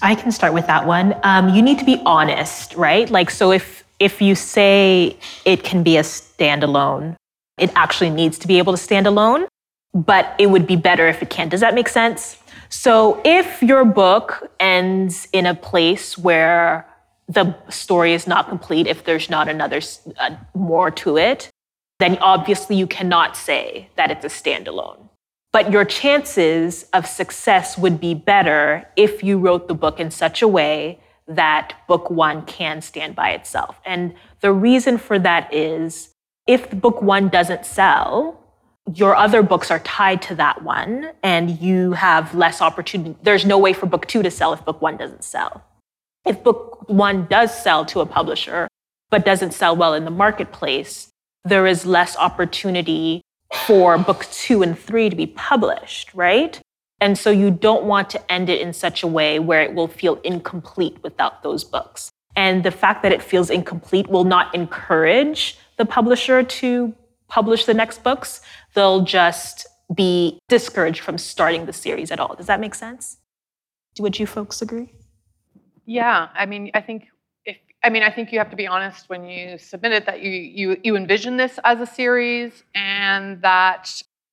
[0.00, 1.14] I can start with that one.
[1.22, 3.08] Um, you need to be honest, right?
[3.10, 7.14] Like, so if if you say it can be a standalone,
[7.58, 9.46] it actually needs to be able to stand alone,
[9.94, 11.48] but it would be better if it can.
[11.48, 12.36] Does that make sense?
[12.68, 16.88] So if your book ends in a place where
[17.28, 19.80] the story is not complete, if there's not another
[20.18, 21.50] uh, more to it,
[21.98, 25.08] then obviously you cannot say that it's a standalone.
[25.52, 30.40] But your chances of success would be better if you wrote the book in such
[30.40, 33.76] a way that book one can stand by itself.
[33.84, 36.14] And the reason for that is
[36.46, 38.41] if book one doesn't sell,
[38.94, 43.16] your other books are tied to that one and you have less opportunity.
[43.22, 45.64] There's no way for book two to sell if book one doesn't sell.
[46.26, 48.68] If book one does sell to a publisher,
[49.10, 51.08] but doesn't sell well in the marketplace,
[51.44, 53.22] there is less opportunity
[53.66, 56.60] for book two and three to be published, right?
[57.00, 59.88] And so you don't want to end it in such a way where it will
[59.88, 62.10] feel incomplete without those books.
[62.36, 66.94] And the fact that it feels incomplete will not encourage the publisher to
[67.32, 68.42] publish the next books.
[68.74, 72.34] They'll just be discouraged from starting the series at all.
[72.36, 73.16] Does that make sense?
[73.98, 74.92] Would you folks agree?
[75.86, 77.08] Yeah, I mean, I think
[77.46, 80.20] if I mean, I think you have to be honest when you submit it that
[80.22, 83.90] you you you envision this as a series and that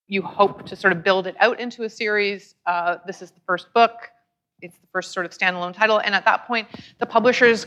[0.07, 2.55] you hope to sort of build it out into a series.
[2.65, 3.95] Uh, this is the first book.
[4.61, 6.67] It's the first sort of standalone title, and at that point,
[6.99, 7.65] the publishers,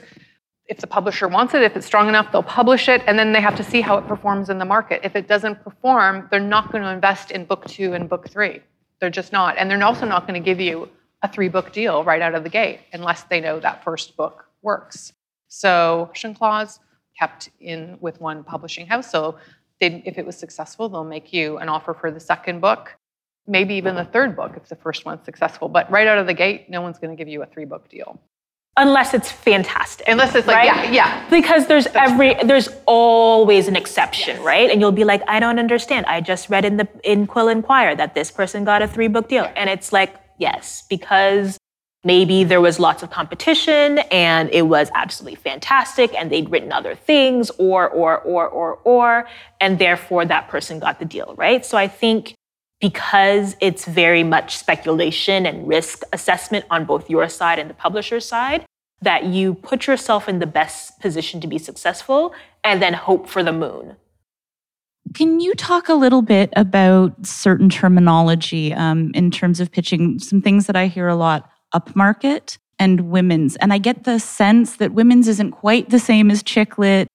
[0.73, 3.43] if the publisher wants it, if it's strong enough, they'll publish it, and then they
[3.43, 5.03] have to see how it performs in the market.
[5.05, 8.63] If it doesn't perform, they're not going to invest in book two and book three.
[8.99, 9.59] They're just not.
[9.59, 10.89] And they're also not going to give you
[11.21, 14.47] a three book deal right out of the gate unless they know that first book
[14.63, 15.13] works.
[15.49, 16.81] So, option clause
[17.19, 19.11] kept in with one publishing house.
[19.11, 19.37] So,
[19.79, 22.97] if it was successful, they'll make you an offer for the second book,
[23.47, 25.69] maybe even the third book if the first one's successful.
[25.69, 27.91] But right out of the gate, no one's going to give you a three book
[27.91, 28.19] deal.
[28.79, 30.09] Unless it's fantastic.
[30.09, 30.67] Unless it's like, right?
[30.67, 31.29] yeah, yeah.
[31.29, 34.45] Because there's That's every there's always an exception, yes.
[34.45, 34.71] right?
[34.71, 36.07] And you'll be like, I don't understand.
[36.07, 39.09] I just read in the in Quill and Quire that this person got a three
[39.09, 39.51] book deal.
[39.57, 41.59] And it's like, yes, because
[42.05, 46.95] maybe there was lots of competition and it was absolutely fantastic and they'd written other
[46.95, 49.29] things or or or or or
[49.61, 51.65] and therefore that person got the deal, right?
[51.65, 52.35] So I think
[52.83, 58.27] because it's very much speculation and risk assessment on both your side and the publisher's
[58.27, 58.67] side,
[59.01, 63.45] that you put yourself in the best position to be successful and then hope for
[63.45, 63.97] the moon.
[65.15, 70.19] Can you talk a little bit about certain terminology um, in terms of pitching?
[70.19, 73.55] Some things that I hear a lot upmarket and women's.
[73.57, 77.07] And I get the sense that women's isn't quite the same as chick lit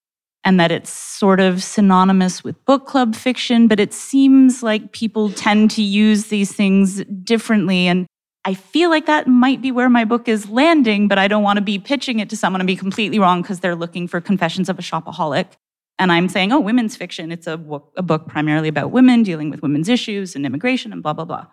[0.44, 5.32] and that it's sort of synonymous with book club fiction, but it seems like people
[5.32, 7.88] tend to use these things differently.
[7.88, 8.06] And
[8.46, 11.58] I feel like that might be where my book is landing, but I don't want
[11.58, 14.70] to be pitching it to someone and be completely wrong because they're looking for Confessions
[14.70, 15.48] of a Shopaholic.
[16.00, 17.32] And I'm saying, oh, women's fiction.
[17.32, 17.60] It's a
[17.98, 21.48] a book primarily about women dealing with women's issues and immigration and blah, blah, blah.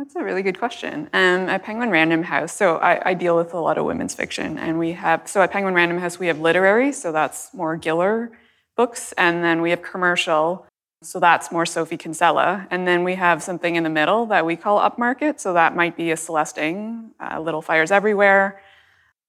[0.00, 1.10] That's a really good question.
[1.12, 4.56] Um, at Penguin Random House, so I, I, deal with a lot of women's fiction,
[4.56, 8.30] and we have so at Penguin Random House we have literary, so that's more Giller
[8.78, 10.66] books, and then we have commercial,
[11.02, 14.56] so that's more Sophie Kinsella, and then we have something in the middle that we
[14.56, 18.62] call upmarket, so that might be a Celeste Ng, uh, Little Fires Everywhere.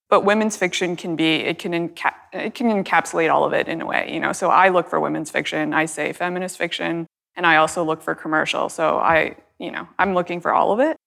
[0.10, 3.86] But women's fiction can be it can it can encapsulate all of it in a
[3.86, 4.32] way, you know.
[4.32, 8.16] So I look for women's fiction, I say feminist fiction, and I also look for
[8.16, 8.70] commercial.
[8.70, 10.98] So I you know, I'm looking for all of it.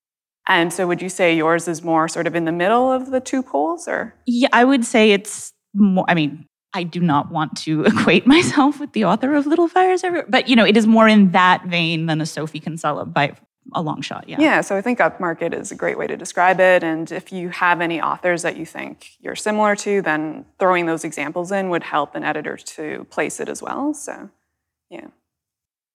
[0.47, 3.21] And so would you say yours is more sort of in the middle of the
[3.21, 4.15] two poles or?
[4.27, 8.79] Yeah, I would say it's more, I mean, I do not want to equate myself
[8.79, 11.65] with the author of Little Fires Everywhere, but you know, it is more in that
[11.67, 13.35] vein than a Sophie Kinsella by
[13.73, 14.29] a long shot.
[14.29, 14.37] Yeah.
[14.39, 14.61] Yeah.
[14.61, 16.85] So I think upmarket is a great way to describe it.
[16.85, 21.03] And if you have any authors that you think you're similar to, then throwing those
[21.03, 23.95] examples in would help an editor to place it as well.
[23.95, 24.29] So,
[24.91, 25.07] yeah.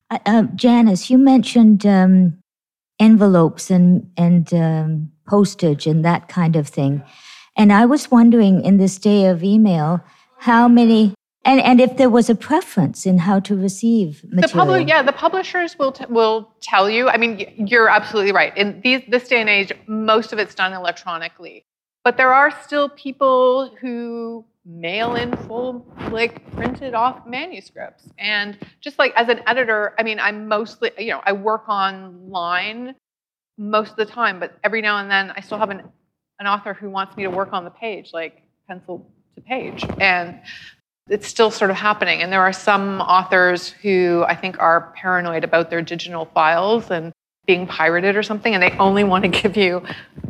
[0.09, 2.39] Uh, Janice, you mentioned um,
[2.99, 7.03] envelopes and and um, postage and that kind of thing.
[7.57, 10.01] And I was wondering in this day of email,
[10.37, 11.13] how many
[11.45, 14.67] and, and if there was a preference in how to receive material.
[14.67, 17.09] The yeah, the publishers will t- will tell you.
[17.09, 18.55] I mean, you're absolutely right.
[18.57, 21.65] In these this day and age, most of it's done electronically,
[22.03, 28.09] but there are still people who mail in full like printed off manuscripts.
[28.17, 32.95] And just like as an editor i mean i'm mostly you know i work online
[33.57, 35.83] most of the time but every now and then i still have an,
[36.39, 39.83] an author who wants me to work on the page like pencil to page.
[39.99, 40.39] And
[41.09, 42.21] it's still sort of happening.
[42.21, 47.11] And there are some authors who i think are paranoid about their digital files and
[47.45, 49.81] being pirated or something and they only want to give you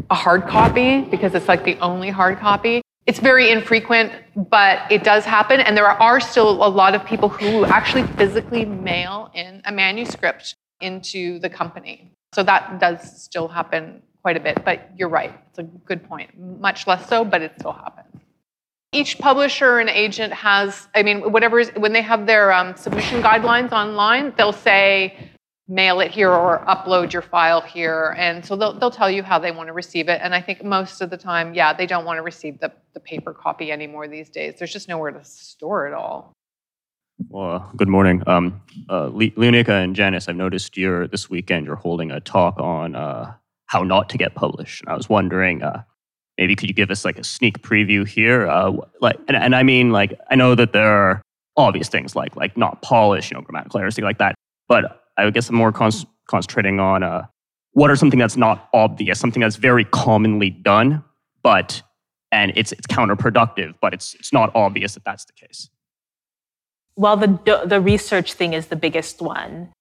[0.10, 5.04] a hard copy because it's like the only hard copy it's very infrequent, but it
[5.04, 5.60] does happen.
[5.62, 10.56] And there are still a lot of people who actually physically mail in a manuscript
[10.80, 12.12] into the company.
[12.36, 14.64] So that does still happen quite a bit.
[14.64, 16.40] But you're right, it's a good point.
[16.40, 18.14] Much less so, but it still happens.
[18.92, 23.24] Each publisher and agent has, I mean, whatever is, when they have their um, submission
[23.24, 25.29] guidelines online, they'll say,
[25.70, 28.16] mail it here or upload your file here.
[28.18, 30.20] And so they'll, they'll tell you how they want to receive it.
[30.24, 33.00] And I think most of the time, yeah, they don't want to receive the, the
[33.00, 34.56] paper copy anymore these days.
[34.58, 36.34] There's just nowhere to store it all.
[37.28, 38.24] Well, good morning.
[38.26, 42.96] Um, uh, Léonicka and Janice, I've noticed you're this weekend you're holding a talk on
[42.96, 43.34] uh,
[43.68, 44.82] how not to get published.
[44.82, 45.84] And I was wondering, uh,
[46.40, 48.48] maybe could you give us like a sneak preview here?
[48.48, 51.22] Uh, like, and, and I mean, like, I know that there are
[51.58, 54.34] obvious things like like not polish, you know, grammatical errors, things like that.
[54.68, 55.92] But I guess I'm more con-
[56.28, 57.24] concentrating on uh,
[57.74, 61.04] what are something that's not obvious, something that's very commonly done,
[61.44, 61.82] but
[62.32, 65.70] and it's it's counterproductive, but it's it's not obvious that that's the case.
[66.96, 69.72] Well, the the research thing is the biggest one.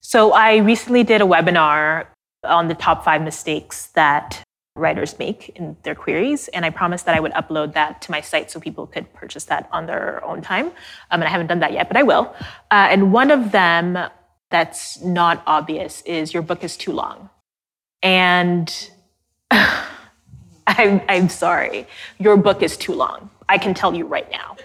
[0.00, 2.06] So I recently did a webinar
[2.44, 4.42] on the top five mistakes that
[4.76, 6.48] writers make in their queries.
[6.48, 9.44] And I promised that I would upload that to my site so people could purchase
[9.46, 10.66] that on their own time.
[10.66, 12.34] Um, and I haven't done that yet, but I will.
[12.70, 13.98] Uh, and one of them
[14.50, 17.30] that's not obvious is your book is too long.
[18.02, 18.72] And
[19.50, 21.86] I'm, I'm sorry,
[22.18, 23.30] your book is too long.
[23.48, 24.56] I can tell you right now.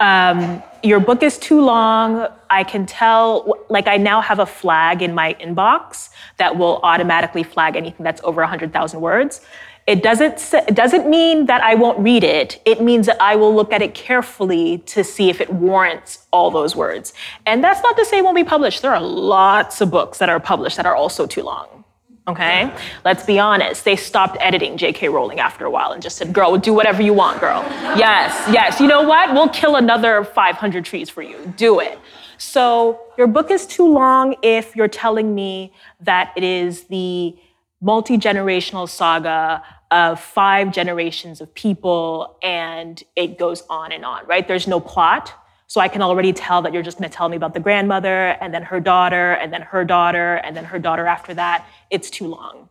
[0.00, 2.26] Um, your book is too long.
[2.50, 7.42] I can tell like I now have a flag in my inbox that will automatically
[7.42, 9.42] flag anything that's over 100,000 words.
[9.86, 12.62] It doesn't, it doesn't mean that I won't read it.
[12.64, 16.52] It means that I will look at it carefully to see if it warrants all
[16.52, 17.12] those words.
[17.46, 18.82] And that's not to say won't be published.
[18.82, 21.82] There are lots of books that are published that are also too long.
[22.28, 22.72] Okay?
[23.04, 23.84] Let's be honest.
[23.84, 25.08] They stopped editing J.K.
[25.08, 27.62] Rowling after a while and just said, girl, do whatever you want, girl.
[27.96, 28.80] yes, yes.
[28.80, 29.32] You know what?
[29.34, 31.52] We'll kill another 500 trees for you.
[31.56, 31.98] Do it.
[32.38, 37.36] So your book is too long if you're telling me that it is the
[37.82, 44.48] multi generational saga of five generations of people, and it goes on and on, right?
[44.48, 45.34] There's no plot.
[45.66, 48.36] So I can already tell that you're just going to tell me about the grandmother,
[48.40, 51.66] and then her daughter, and then her daughter, and then her daughter after that.
[51.90, 52.68] It's too long.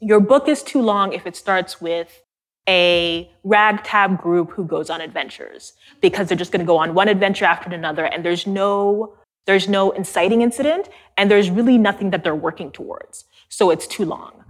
[0.00, 2.22] Your book is too long if it starts with
[2.68, 7.08] a ragtag group who goes on adventures because they're just going to go on one
[7.08, 9.14] adventure after another and there's no
[9.46, 14.04] there's no inciting incident and there's really nothing that they're working towards so it's too
[14.04, 14.41] long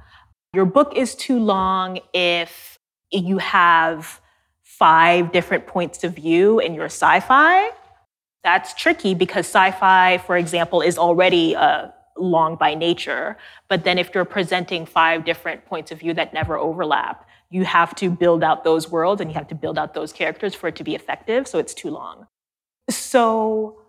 [0.54, 2.78] your book is too long if
[3.10, 4.20] you have
[4.62, 7.70] five different points of view in your sci-fi
[8.42, 13.36] that's tricky because sci-fi for example is already uh, long by nature
[13.68, 17.94] but then if you're presenting five different points of view that never overlap you have
[17.94, 20.76] to build out those worlds and you have to build out those characters for it
[20.76, 21.46] to be effective.
[21.46, 22.26] So it's too long.
[22.88, 23.82] So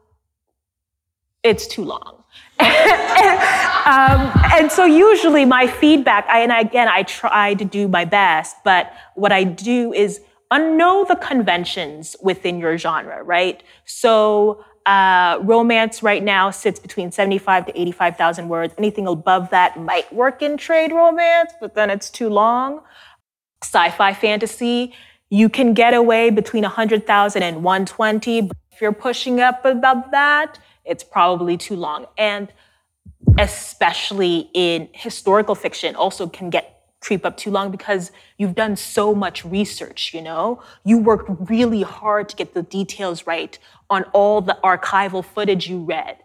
[1.43, 2.22] it's too long.
[3.86, 8.56] um, and so usually my feedback, I, and again, I try to do my best,
[8.63, 10.21] but what I do is
[10.52, 13.63] unknow the conventions within your genre, right?
[13.86, 18.73] So uh, romance right now sits between 75 to 85,000 words.
[18.78, 22.82] Anything above that might work in trade romance, but then it's too long
[23.63, 24.93] sci-fi fantasy,
[25.30, 28.52] you can get away between 100,000 and 120.
[28.73, 32.07] If you're pushing up above that, it's probably too long.
[32.17, 32.51] And
[33.38, 39.13] especially in historical fiction, also can get creep up too long because you've done so
[39.13, 40.62] much research, you know?
[40.86, 43.59] You worked really hard to get the details right
[43.89, 46.17] on all the archival footage you read.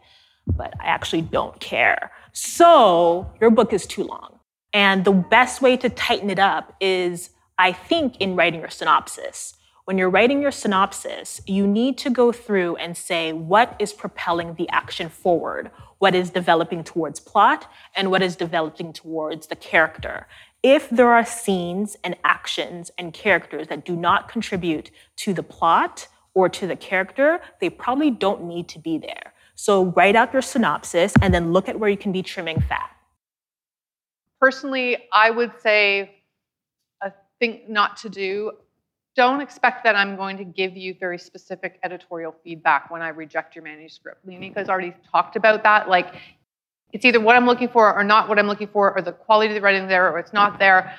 [0.46, 2.12] But I actually don't care.
[2.32, 4.38] So your book is too long.
[4.72, 9.54] And the best way to tighten it up is, I think, in writing your synopsis.
[9.88, 14.52] When you're writing your synopsis, you need to go through and say what is propelling
[14.56, 20.28] the action forward, what is developing towards plot, and what is developing towards the character.
[20.62, 24.90] If there are scenes and actions and characters that do not contribute
[25.24, 29.32] to the plot or to the character, they probably don't need to be there.
[29.54, 32.90] So write out your synopsis and then look at where you can be trimming fat
[34.40, 36.22] personally, I would say
[37.02, 38.52] a thing not to do.
[39.18, 43.56] Don't expect that I'm going to give you very specific editorial feedback when I reject
[43.56, 44.24] your manuscript.
[44.54, 45.88] has already talked about that.
[45.88, 46.14] Like,
[46.92, 49.48] it's either what I'm looking for or not what I'm looking for, or the quality
[49.48, 50.94] of the writing there, or it's not there.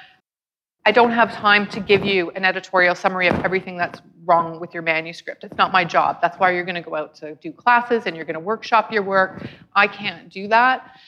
[0.86, 4.73] I don't have time to give you an editorial summary of everything that's wrong with
[4.73, 5.45] your manuscript.
[5.45, 6.17] It's not my job.
[6.21, 8.91] That's why you're going to go out to do classes and you're going to workshop
[8.91, 9.47] your work.
[9.73, 10.99] I can't do that.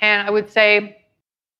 [0.00, 1.04] And I would say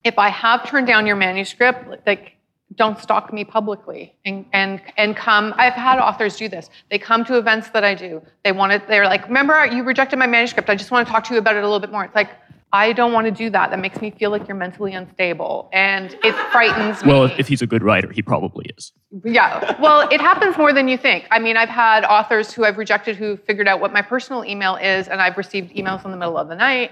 [0.03, 2.38] if I have turned down your manuscript, like
[2.75, 6.69] don't stalk me publicly and and and come i've had authors do this.
[6.91, 8.21] They come to events that i do.
[8.43, 10.69] They want to they're like remember you rejected my manuscript.
[10.69, 12.05] I just want to talk to you about it a little bit more.
[12.05, 12.31] It's like
[12.71, 13.71] i don't want to do that.
[13.71, 17.11] That makes me feel like you're mentally unstable and it frightens me.
[17.11, 18.91] Well if he's a good writer he probably is.
[19.23, 19.75] Yeah.
[19.81, 21.25] Well it happens more than you think.
[21.31, 24.75] I mean i've had authors who i've rejected who figured out what my personal email
[24.75, 26.91] is and i've received emails in the middle of the night.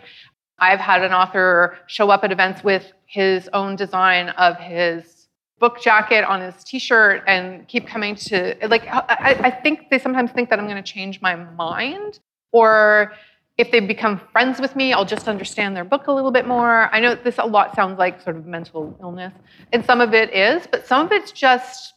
[0.59, 5.16] I've had an author show up at events with his own design of his
[5.59, 10.31] book jacket on his t-shirt and keep coming to like I, I think they sometimes
[10.31, 12.19] think that I'm going to change my mind
[12.51, 13.13] or
[13.57, 16.93] if they become friends with me, I'll just understand their book a little bit more.
[16.93, 19.33] I know this a lot sounds like sort of mental illness,
[19.73, 21.95] and some of it is, but some of it's just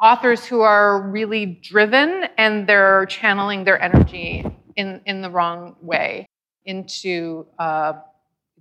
[0.00, 4.44] authors who are really driven and they're channeling their energy
[4.76, 6.26] in, in the wrong way
[6.64, 7.94] into uh,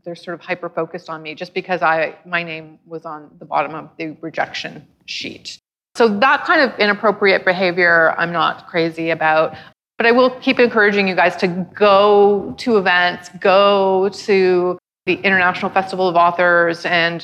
[0.04, 3.46] they're sort of hyper focused on me just because I my name was on the
[3.46, 5.58] bottom of the rejection sheet.
[5.96, 9.56] So that kind of inappropriate behavior I'm not crazy about.
[9.98, 15.70] But I will keep encouraging you guys to go to events, go to the International
[15.70, 17.24] Festival of Authors and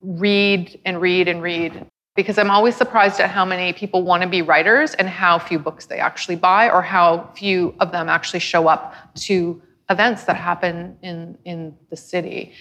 [0.00, 4.28] read and read and read because I'm always surprised at how many people want to
[4.28, 8.40] be writers and how few books they actually buy or how few of them actually
[8.40, 9.60] show up to
[9.90, 12.52] events that happen in in the city.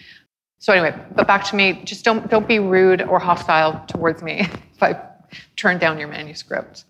[0.59, 1.82] So anyway, but back to me.
[1.84, 4.41] Just don't don't be rude or hostile towards me
[4.74, 5.01] if I
[5.55, 6.86] turn down your manuscript.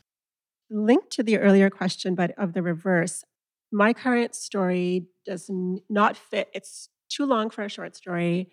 [0.69, 3.23] Linked to the earlier question, but of the reverse,
[3.71, 5.49] my current story does
[5.89, 6.49] not fit.
[6.53, 8.49] It's too long for a short story,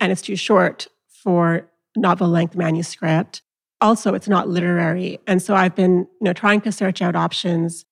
[0.00, 0.86] and it's too short
[1.22, 3.42] for novel length manuscript.
[3.80, 5.18] Also, it's not literary.
[5.26, 7.84] And so I've been you know, trying to search out options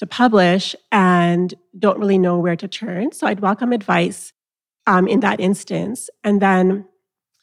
[0.00, 3.12] to publish and don't really know where to turn.
[3.12, 4.32] So I'd welcome advice
[4.86, 6.08] um, in that instance.
[6.24, 6.86] And then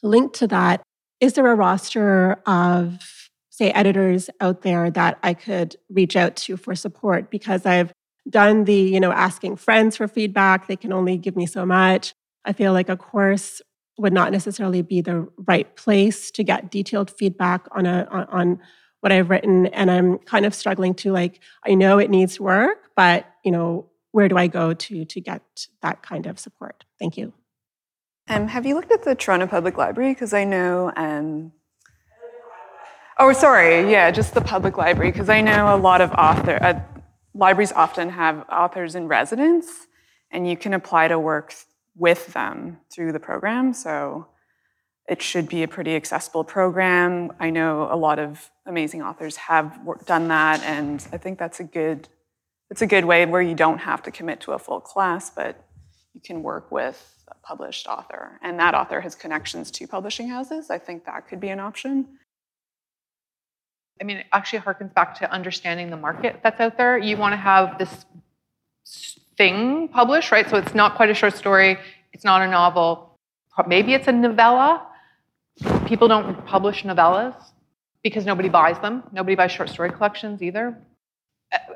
[0.01, 0.81] linked to that,
[1.19, 6.57] is there a roster of, say, editors out there that I could reach out to
[6.57, 7.29] for support?
[7.29, 7.93] Because I've
[8.27, 10.67] done the, you know, asking friends for feedback.
[10.67, 12.13] They can only give me so much.
[12.43, 13.61] I feel like a course
[13.99, 18.59] would not necessarily be the right place to get detailed feedback on a on, on
[19.01, 19.67] what I've written.
[19.67, 23.89] And I'm kind of struggling to like, I know it needs work, but you know,
[24.11, 26.85] where do I go to to get that kind of support?
[26.99, 27.33] Thank you.
[28.29, 30.13] Um, have you looked at the Toronto Public Library?
[30.13, 30.91] Because I know.
[30.95, 31.53] Um,
[33.17, 33.89] oh, sorry.
[33.89, 35.11] Yeah, just the public library.
[35.11, 36.79] Because I know a lot of author uh,
[37.33, 39.67] libraries often have authors in residence,
[40.31, 41.53] and you can apply to work
[41.95, 43.73] with them through the program.
[43.73, 44.27] So
[45.07, 47.31] it should be a pretty accessible program.
[47.39, 51.63] I know a lot of amazing authors have done that, and I think that's a
[51.63, 52.09] good.
[52.69, 55.63] It's a good way where you don't have to commit to a full class, but
[56.13, 60.69] you can work with a published author, and that author has connections to publishing houses.
[60.69, 62.07] I think that could be an option.
[64.01, 66.97] I mean, it actually harkens back to understanding the market that's out there.
[66.97, 68.05] You want to have this
[69.37, 70.49] thing published, right?
[70.49, 71.79] So it's not quite a short story,
[72.11, 73.17] it's not a novel.
[73.65, 74.85] Maybe it's a novella.
[75.85, 77.35] People don't publish novellas
[78.03, 79.03] because nobody buys them.
[79.11, 80.77] Nobody buys short story collections either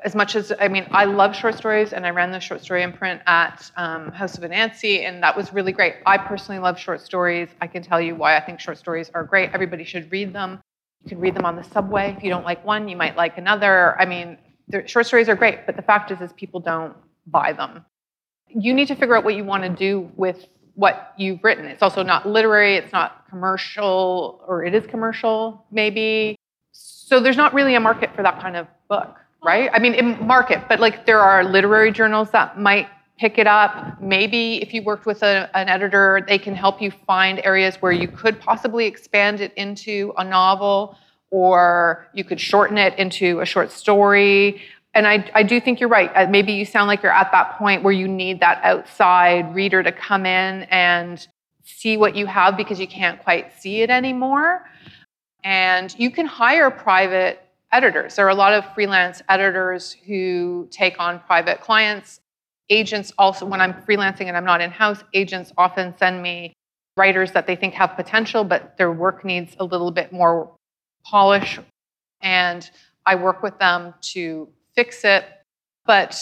[0.04, 2.82] as much as I mean, I love short stories, and I ran the short story
[2.82, 5.94] imprint at um, House of Anansi, and that was really great.
[6.04, 7.48] I personally love short stories.
[7.60, 9.50] I can tell you why I think short stories are great.
[9.54, 10.60] Everybody should read them.
[11.04, 12.14] You can read them on the subway.
[12.16, 13.98] If you don't like one, you might like another.
[14.00, 14.38] I mean,
[14.86, 16.94] short stories are great, but the fact is, is people don't
[17.26, 17.84] buy them.
[18.48, 21.66] You need to figure out what you want to do with what you've written.
[21.66, 22.76] It's also not literary.
[22.76, 26.36] It's not commercial, or it is commercial, maybe.
[26.72, 29.70] So there's not really a market for that kind of book right?
[29.72, 34.00] I mean, in market, but like there are literary journals that might pick it up.
[34.00, 37.92] Maybe if you worked with a, an editor, they can help you find areas where
[37.92, 40.96] you could possibly expand it into a novel
[41.30, 44.62] or you could shorten it into a short story.
[44.94, 46.10] And I, I do think you're right.
[46.14, 49.82] Uh, maybe you sound like you're at that point where you need that outside reader
[49.82, 51.26] to come in and
[51.64, 54.68] see what you have because you can't quite see it anymore.
[55.44, 57.40] And you can hire private
[57.72, 58.16] editors.
[58.16, 62.20] There are a lot of freelance editors who take on private clients.
[62.68, 66.52] Agents also, when I'm freelancing and I'm not in house, agents often send me
[66.96, 70.54] writers that they think have potential, but their work needs a little bit more
[71.04, 71.58] polish.
[72.20, 72.70] And
[73.06, 75.24] I work with them to fix it.
[75.84, 76.16] But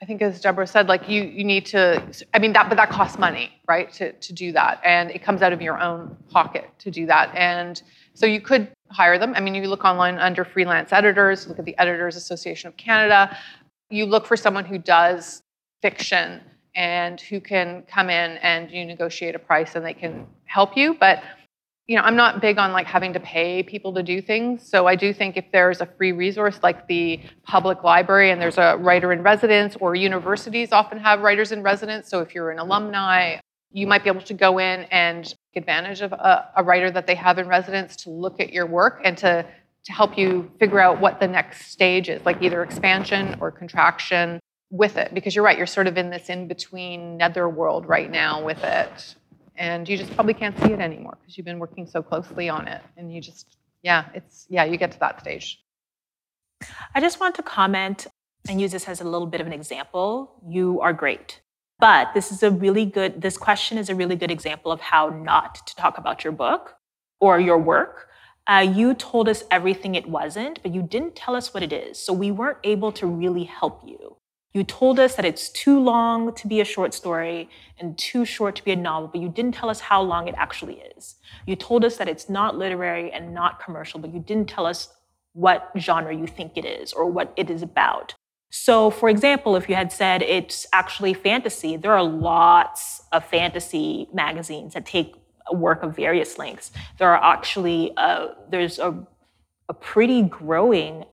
[0.00, 2.02] I think as Deborah said, like you you need to
[2.32, 3.92] I mean that but that costs money, right?
[3.94, 4.80] To to do that.
[4.84, 7.34] And it comes out of your own pocket to do that.
[7.34, 7.82] And
[8.14, 9.34] so you could hire them.
[9.36, 13.36] I mean, you look online under freelance editors, look at the Editors Association of Canada.
[13.90, 15.42] You look for someone who does
[15.82, 16.40] fiction
[16.74, 20.94] and who can come in and you negotiate a price and they can help you.
[20.94, 21.22] But
[21.88, 24.68] you know, I'm not big on like having to pay people to do things.
[24.68, 28.58] So I do think if there's a free resource like the public library and there's
[28.58, 32.10] a writer in residence or universities often have writers in residence.
[32.10, 33.38] So if you're an alumni,
[33.72, 37.06] you might be able to go in and take advantage of a, a writer that
[37.06, 39.46] they have in residence to look at your work and to
[39.84, 44.38] to help you figure out what the next stage is, like either expansion or contraction
[44.70, 45.14] with it.
[45.14, 49.14] Because you're right, you're sort of in this in between netherworld right now with it.
[49.58, 52.68] And you just probably can't see it anymore because you've been working so closely on
[52.68, 52.80] it.
[52.96, 55.60] And you just, yeah, it's, yeah, you get to that stage.
[56.94, 58.06] I just want to comment
[58.48, 60.40] and use this as a little bit of an example.
[60.48, 61.40] You are great.
[61.80, 65.08] But this is a really good, this question is a really good example of how
[65.08, 66.76] not to talk about your book
[67.20, 68.08] or your work.
[68.46, 71.98] Uh, you told us everything it wasn't, but you didn't tell us what it is.
[71.98, 74.17] So we weren't able to really help you.
[74.54, 78.56] You told us that it's too long to be a short story and too short
[78.56, 81.16] to be a novel, but you didn't tell us how long it actually is.
[81.46, 84.88] You told us that it's not literary and not commercial, but you didn't tell us
[85.34, 88.14] what genre you think it is or what it is about.
[88.50, 94.08] So, for example, if you had said it's actually fantasy, there are lots of fantasy
[94.12, 95.14] magazines that take
[95.52, 96.72] work of various lengths.
[96.98, 99.06] There are actually uh, there's a,
[99.68, 101.04] a pretty growing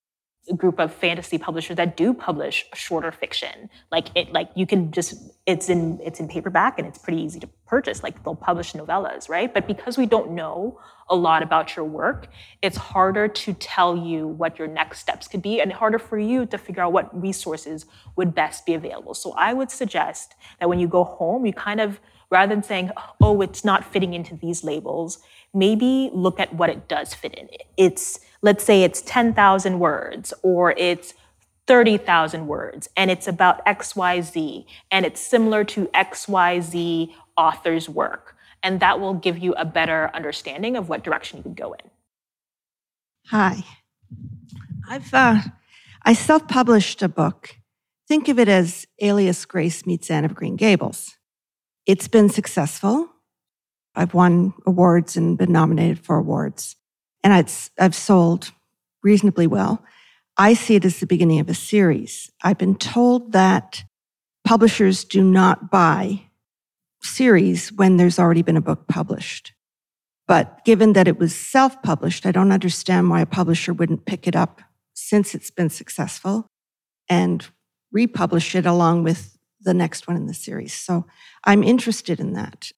[0.54, 3.70] group of fantasy publishers that do publish shorter fiction.
[3.92, 5.16] Like it, like you can just
[5.46, 9.28] it's in it's in paperback and it's pretty easy to purchase, like they'll publish novellas,
[9.28, 9.52] right?
[9.54, 10.80] But because we don't know
[11.10, 12.28] a lot about your work,
[12.62, 16.46] it's harder to tell you what your next steps could be and harder for you
[16.48, 17.86] to figure out what resources
[18.16, 19.14] would best be available.
[19.14, 22.00] So I would suggest that when you go home, you kind of,
[22.30, 25.20] rather than saying, oh, it's not fitting into these labels,
[25.54, 27.50] maybe look at what it does fit in.
[27.78, 31.14] It's, let's say it's 10,000 words or it's
[31.68, 38.36] 30,000 words and it's about XYZ and it's similar to XYZ author's work.
[38.62, 41.90] And that will give you a better understanding of what direction you could go in.
[43.28, 43.64] Hi.
[44.88, 45.42] I've uh,
[46.04, 47.58] I self-published a book.
[48.08, 51.18] Think of it as Alias Grace meets Anne of Green Gables.
[51.86, 53.10] It's been successful.
[53.96, 56.76] I've won awards and been nominated for awards,
[57.24, 58.52] and I've, sold
[59.04, 59.84] reasonably well.
[60.38, 62.32] I see it as the beginning of a series.
[62.44, 63.84] I've been told that
[64.44, 66.24] publishers do not buy
[67.02, 69.54] series when there's already been a book published.
[70.28, 74.28] But given that it was self published, I don't understand why a publisher wouldn't pick
[74.28, 74.62] it up
[74.94, 76.50] since it's been successful
[77.08, 77.48] and
[77.92, 80.74] republish it along with the next one in the series.
[80.74, 81.06] So
[81.44, 82.72] I'm interested in that.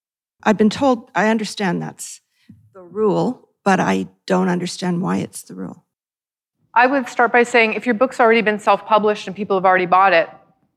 [0.44, 2.22] I've been told, I understand that's
[2.74, 5.86] the rule, but I don't understand why it's the rule.
[6.74, 9.66] I would start by saying if your book's already been self published and people have
[9.66, 10.30] already bought it,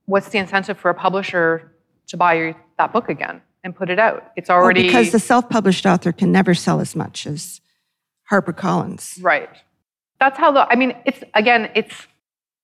[0.06, 1.72] what's the incentive for a publisher
[2.06, 4.32] to buy your, that book again and put it out?
[4.36, 4.82] It's already.
[4.84, 7.60] Well, because the self published author can never sell as much as
[8.30, 9.22] HarperCollins.
[9.22, 9.50] Right.
[10.18, 12.06] That's how the, I mean, it's, again, it's,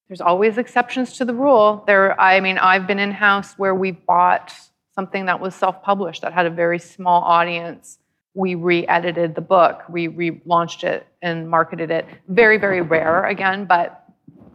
[0.09, 1.83] there's always exceptions to the rule.
[1.87, 4.53] There, I mean, I've been in house where we bought
[4.95, 7.99] something that was self published that had a very small audience.
[8.35, 12.07] We re edited the book, we relaunched it and marketed it.
[12.29, 14.05] Very, very rare again, but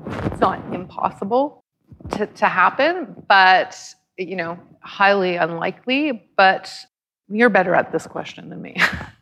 [0.08, 1.64] it's not impossible
[2.12, 3.16] to, to happen.
[3.28, 3.78] But
[4.18, 6.72] you know, highly unlikely, but
[7.28, 8.78] you're better at this question than me.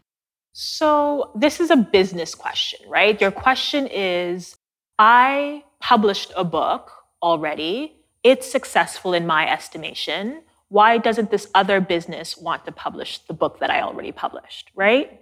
[0.53, 3.19] so, this is a business question, right?
[3.19, 4.58] Your question is
[4.99, 6.91] I published a book
[7.23, 10.41] already, it's successful in my estimation.
[10.67, 15.21] Why doesn't this other business want to publish the book that I already published, right?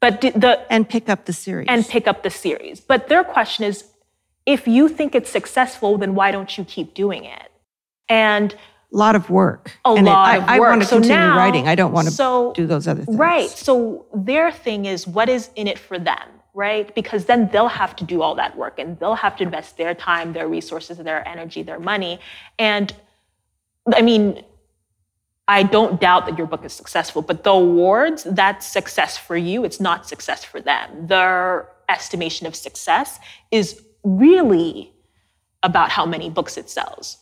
[0.00, 1.66] But the and pick up the series.
[1.68, 2.80] And pick up the series.
[2.80, 3.84] But their question is
[4.46, 7.52] if you think it's successful, then why don't you keep doing it?
[8.08, 8.54] And
[8.92, 9.78] a lot of work.
[9.84, 10.68] A and lot it, of I, work.
[10.68, 11.68] I want to so continue now, writing.
[11.68, 13.18] I don't want to so, do those other things.
[13.18, 13.50] Right.
[13.50, 16.26] So their thing is what is in it for them,
[16.58, 16.92] right?
[16.92, 19.94] Because then they'll have to do all that work and they'll have to invest their
[19.94, 22.18] time, their resources, their energy, their money.
[22.58, 22.92] And
[23.94, 24.42] I mean,
[25.46, 29.64] I don't doubt that your book is successful, but the awards, that's success for you.
[29.64, 31.06] It's not success for them.
[31.06, 33.20] Their estimation of success
[33.52, 34.92] is really
[35.62, 37.18] about how many books it sells.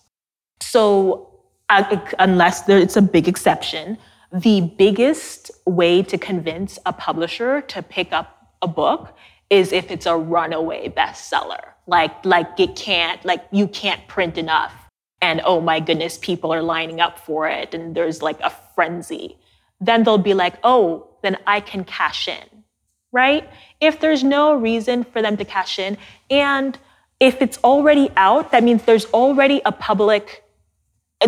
[0.62, 1.30] So
[1.68, 3.98] uh, unless there, it's a big exception,
[4.32, 8.35] the biggest way to convince a publisher to pick up
[8.66, 9.02] a book
[9.48, 11.64] is if it's a runaway bestseller.
[11.86, 14.74] Like, like it can't, like you can't print enough.
[15.22, 19.38] And oh my goodness, people are lining up for it and there's like a frenzy.
[19.80, 22.64] Then they'll be like, oh, then I can cash in,
[23.12, 23.48] right?
[23.80, 25.96] If there's no reason for them to cash in,
[26.30, 26.78] and
[27.20, 30.44] if it's already out, that means there's already a public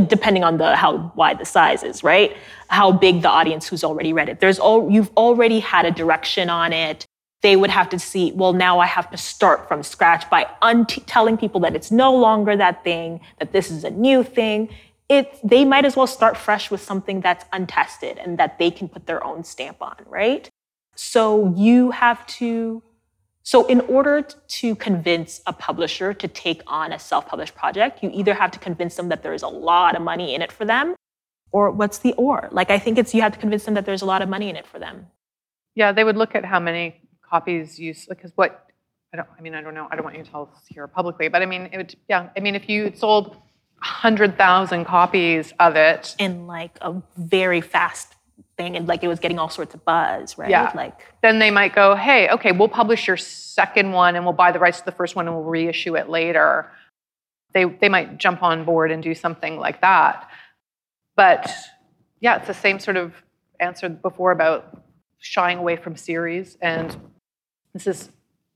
[0.07, 2.37] depending on the how wide the size is, right?
[2.69, 4.41] How big the audience who's already read it.
[4.41, 7.07] There's all you've already had a direction on it.
[7.43, 10.47] They would have to see, well, now I have to start from scratch by
[11.07, 14.71] telling people that it's no longer that thing, that this is a new thing.
[15.09, 18.89] It, they might as well start fresh with something that's untested and that they can
[18.89, 20.49] put their own stamp on, right?
[20.97, 22.83] So you have to
[23.49, 28.11] so, in order to convince a publisher to take on a self published project, you
[28.13, 30.67] either have to convince them that there is a lot of money in it for
[30.67, 30.95] them,
[31.51, 32.51] or what's the or?
[32.53, 34.51] Like, I think it's you have to convince them that there's a lot of money
[34.51, 35.07] in it for them.
[35.75, 38.67] Yeah, they would look at how many copies you, because what,
[39.13, 40.87] I don't, I mean, I don't know, I don't want you to tell us here
[40.87, 43.37] publicly, but I mean, it would, yeah, I mean, if you sold
[43.81, 48.15] 100,000 copies of it in like a very fast
[48.57, 50.51] thing and like it was getting all sorts of buzz, right?
[50.51, 50.73] Yeah.
[50.75, 54.53] Like then they might go, hey, okay, we'll publish your second one and we'll buy
[54.53, 56.71] the rights to the first one and we'll reissue it later.
[57.55, 60.29] They they might jump on board and do something like that.
[61.17, 61.51] But
[62.21, 63.15] yeah, it's the same sort of
[63.61, 64.83] answer before about
[65.19, 66.59] shying away from series.
[66.61, 66.97] And
[67.85, 68.11] this is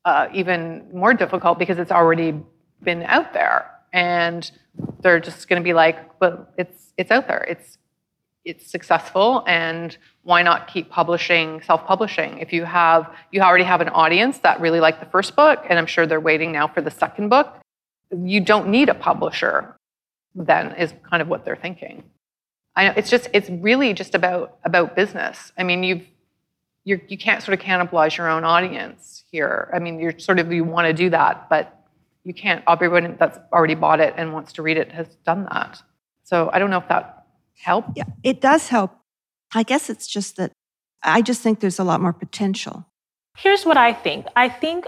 [0.05, 2.35] uh, even more difficult because it's already
[2.83, 3.71] been out there.
[3.93, 4.51] And
[5.01, 7.45] they're just going to be like, but it's it's out there.
[7.49, 7.79] It's
[8.45, 13.89] it's successful and why not keep publishing self-publishing if you have you already have an
[13.91, 16.91] audience that really liked the first book and i'm sure they're waiting now for the
[16.91, 17.61] second book
[18.11, 19.77] you don't need a publisher
[20.35, 22.03] then is kind of what they're thinking
[22.75, 25.53] I know it's just it's really just about about business.
[25.59, 26.07] I mean, you've
[26.85, 29.71] you're, you can't sort of cannibalize your own audience here.
[29.75, 31.79] I mean, you're sort of you want to do that, but
[32.25, 32.63] you can't.
[32.69, 35.83] Everyone that's already bought it and wants to read it has done that.
[36.25, 37.27] So I don't know if that
[37.59, 37.91] helped.
[37.97, 38.93] Yeah, it does help.
[39.55, 40.53] I guess it's just that
[41.03, 42.87] I just think there's a lot more potential.
[43.37, 44.27] Here's what I think.
[44.37, 44.87] I think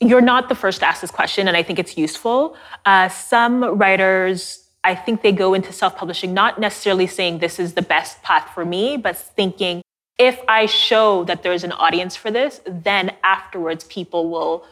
[0.00, 2.56] you're not the first to ask this question, and I think it's useful.
[2.84, 7.74] Uh, some writers I think they go into self publishing not necessarily saying this is
[7.74, 9.82] the best path for me, but thinking
[10.18, 14.64] if I show that there's an audience for this, then afterwards people will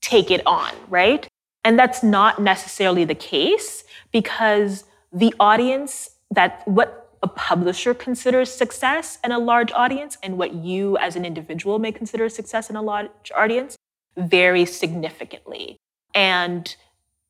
[0.00, 1.26] take it on, right?
[1.64, 9.18] And that's not necessarily the case because the audience that what a publisher considers success
[9.24, 12.82] and a large audience and what you as an individual may consider success in a
[12.82, 13.76] large audience
[14.16, 15.76] vary significantly.
[16.14, 16.74] And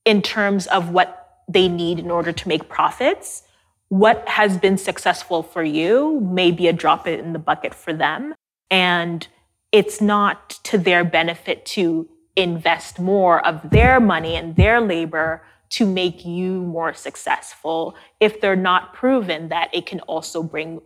[0.05, 3.42] in terms of what they need in order to make profits.
[3.89, 8.35] What has been successful for you may be a drop in the bucket for them.
[8.70, 9.26] And
[9.72, 15.87] it's not to their benefit to invest more of their money and their labor to
[15.87, 20.80] make you more successful if they're not proven that it can also bring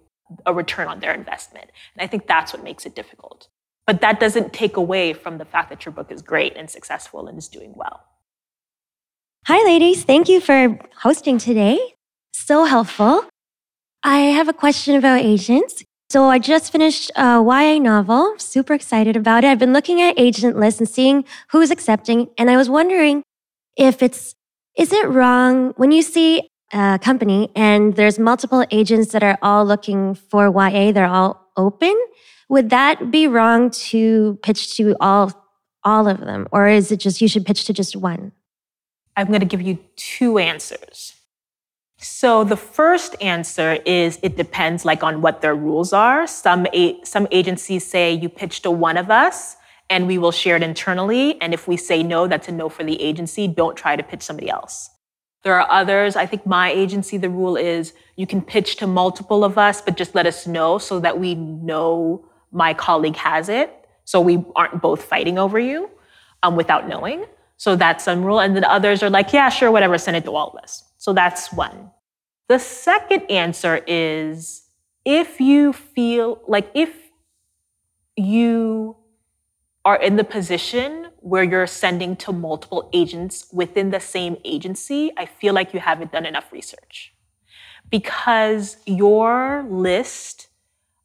[0.46, 1.70] a return on their investment.
[1.94, 3.48] And I think that's what makes it difficult.
[3.86, 7.26] But that doesn't take away from the fact that your book is great and successful
[7.26, 8.04] and is doing well.
[9.46, 10.04] Hi, ladies.
[10.04, 11.94] Thank you for hosting today.
[12.46, 13.24] So helpful.
[14.02, 15.84] I have a question about agents.
[16.08, 19.48] So I just finished a YA novel, super excited about it.
[19.48, 23.22] I've been looking at agent lists and seeing who's accepting, and I was wondering
[23.76, 24.34] if it's
[24.78, 29.66] is it wrong when you see a company and there's multiple agents that are all
[29.66, 31.94] looking for YA, they're all open,
[32.48, 35.32] would that be wrong to pitch to all
[35.84, 38.32] all of them or is it just you should pitch to just one?
[39.16, 41.17] I'm going to give you two answers.
[41.98, 46.26] So the first answer is it depends like on what their rules are.
[46.28, 49.56] Some a- some agencies say you pitch to one of us
[49.90, 52.84] and we will share it internally and if we say no that's a no for
[52.84, 54.90] the agency, don't try to pitch somebody else.
[55.42, 59.44] There are others, I think my agency the rule is you can pitch to multiple
[59.44, 63.74] of us but just let us know so that we know my colleague has it
[64.04, 65.90] so we aren't both fighting over you
[66.44, 67.26] um, without knowing.
[67.56, 68.40] So that's some rule.
[68.40, 70.84] And then others are like, yeah, sure, whatever, send it to all of us.
[70.98, 71.90] So that's one.
[72.48, 74.64] The second answer is
[75.04, 76.90] if you feel like if
[78.16, 78.96] you
[79.84, 85.24] are in the position where you're sending to multiple agents within the same agency, I
[85.26, 87.14] feel like you haven't done enough research.
[87.90, 90.48] Because your list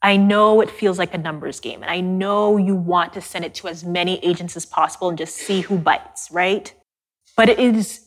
[0.04, 3.46] I know it feels like a numbers game, and I know you want to send
[3.46, 6.74] it to as many agents as possible and just see who bites, right?
[7.38, 8.03] But it is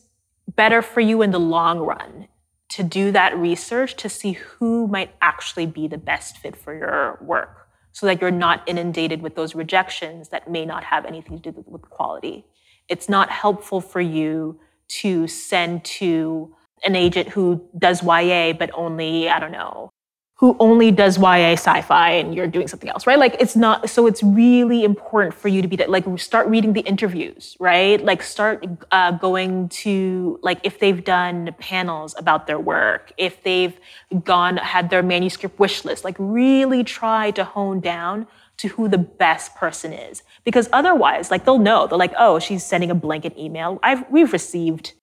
[0.47, 2.27] better for you in the long run
[2.69, 7.17] to do that research to see who might actually be the best fit for your
[7.21, 11.51] work so that you're not inundated with those rejections that may not have anything to
[11.51, 12.45] do with quality.
[12.89, 19.29] It's not helpful for you to send to an agent who does YA, but only,
[19.29, 19.89] I don't know,
[20.37, 23.17] who only does YA sci-fi and you're doing something else, right?
[23.17, 26.73] Like it's not so it's really important for you to be that like start reading
[26.73, 28.03] the interviews, right?
[28.03, 33.79] Like start uh, going to like if they've done panels about their work, if they've
[34.23, 38.27] gone had their manuscript wish list, like really try to hone down
[38.57, 42.65] to who the best person is because otherwise like they'll know they're like oh she's
[42.65, 44.93] sending a blanket email i've we've received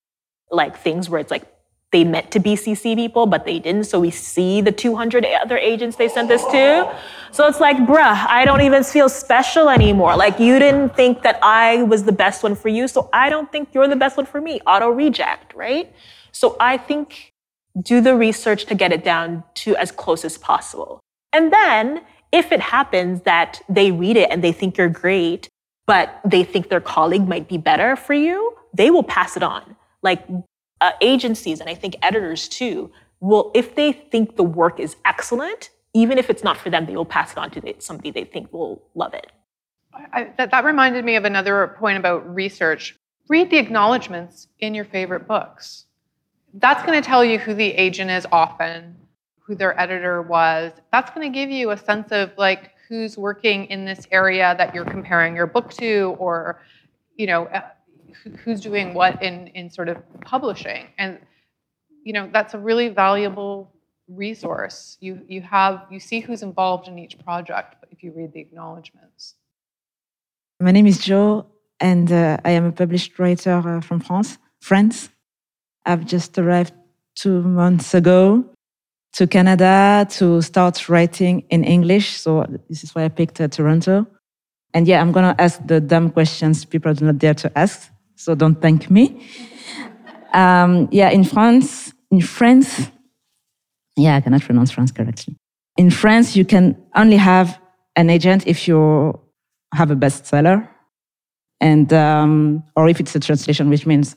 [0.50, 1.53] like things where it's like
[1.94, 3.84] they meant to BCC people, but they didn't.
[3.84, 6.92] So we see the 200 other agents they sent this to.
[7.30, 10.16] So it's like, bruh, I don't even feel special anymore.
[10.16, 12.88] Like you didn't think that I was the best one for you.
[12.88, 14.60] So I don't think you're the best one for me.
[14.66, 15.94] Auto reject, right?
[16.32, 17.32] So I think
[17.80, 20.98] do the research to get it down to as close as possible.
[21.32, 25.48] And then if it happens that they read it and they think you're great,
[25.86, 29.76] but they think their colleague might be better for you, they will pass it on.
[30.02, 30.26] Like
[30.80, 35.70] uh, agencies and I think editors too will, if they think the work is excellent,
[35.94, 38.52] even if it's not for them, they will pass it on to somebody they think
[38.52, 39.30] will love it.
[40.12, 42.96] I, that, that reminded me of another point about research.
[43.28, 45.86] Read the acknowledgments in your favorite books.
[46.54, 48.96] That's going to tell you who the agent is often,
[49.38, 50.72] who their editor was.
[50.92, 54.74] That's going to give you a sense of like who's working in this area that
[54.74, 56.60] you're comparing your book to, or
[57.16, 57.48] you know,
[58.44, 61.18] who's doing what in in sort of publishing and
[62.04, 63.72] you know that's a really valuable
[64.08, 68.40] resource you you have you see who's involved in each project if you read the
[68.40, 69.34] acknowledgments
[70.60, 71.46] my name is joe
[71.80, 75.08] and uh, i am a published writer uh, from france france
[75.86, 76.74] i've just arrived
[77.14, 78.44] two months ago
[79.14, 82.20] to Canada to start writing in English.
[82.20, 84.06] So this is why I picked uh, Toronto.
[84.74, 87.90] And yeah, I'm going to ask the dumb questions people do not dare to ask.
[88.16, 89.26] So don't thank me.
[90.32, 92.90] um, yeah, in France, in France,
[93.96, 95.36] yeah, I cannot pronounce France correctly.
[95.76, 97.60] In France, you can only have
[97.96, 99.18] an agent if you
[99.72, 100.68] have a bestseller,
[101.60, 104.16] and um, or if it's a translation, which means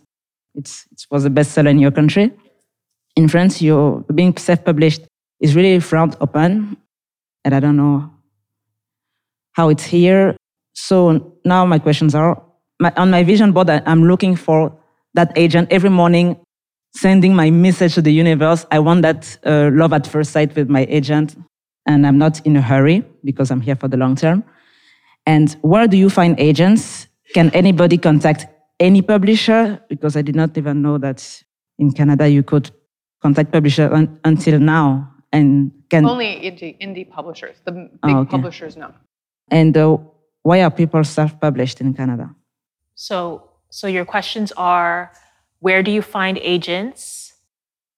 [0.56, 2.32] it's it was a bestseller in your country.
[3.16, 5.02] In France, you being self-published
[5.40, 6.78] is really frowned upon,
[7.44, 8.12] and I don't know
[9.54, 10.36] how it's here.
[10.74, 12.44] So now my questions are
[12.80, 13.70] my, on my vision board.
[13.70, 14.74] I'm looking for
[15.14, 16.38] that agent every morning
[16.96, 18.66] sending my message to the universe.
[18.72, 21.36] I want that uh, love at first sight with my agent,
[21.86, 24.44] and I'm not in a hurry because I'm here for the long term.
[25.26, 27.08] And where do you find agents?
[27.34, 28.48] Can anybody contact
[28.80, 29.80] any publisher?
[29.90, 31.44] Because I did not even know that
[31.78, 32.72] in Canada you could
[33.22, 35.14] contact publisher un- until now.
[35.34, 37.58] And can only indie, indie publishers.
[37.66, 38.30] The big Oh, okay.
[38.32, 38.94] publishers, no.
[39.52, 39.98] and uh,
[40.44, 42.34] why are people self-published in Canada?
[42.98, 45.12] So, so your questions are
[45.60, 47.34] where do you find agents?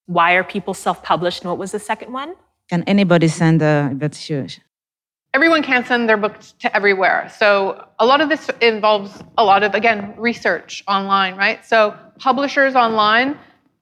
[0.07, 1.41] Why are people self published?
[1.41, 2.35] And what was the second one?
[2.69, 4.59] Can anybody send a that's huge.
[5.33, 7.31] Everyone can't send their book to everywhere.
[7.37, 11.63] So a lot of this involves a lot of, again, research online, right?
[11.65, 13.37] So publishers online,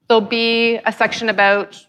[0.06, 1.84] there'll be a section about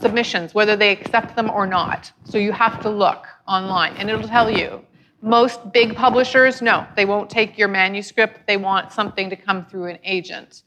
[0.00, 2.10] submissions, whether they accept them or not.
[2.24, 4.84] So you have to look online and it'll tell you.
[5.24, 8.40] Most big publishers, no, they won't take your manuscript.
[8.48, 10.64] They want something to come through an agent.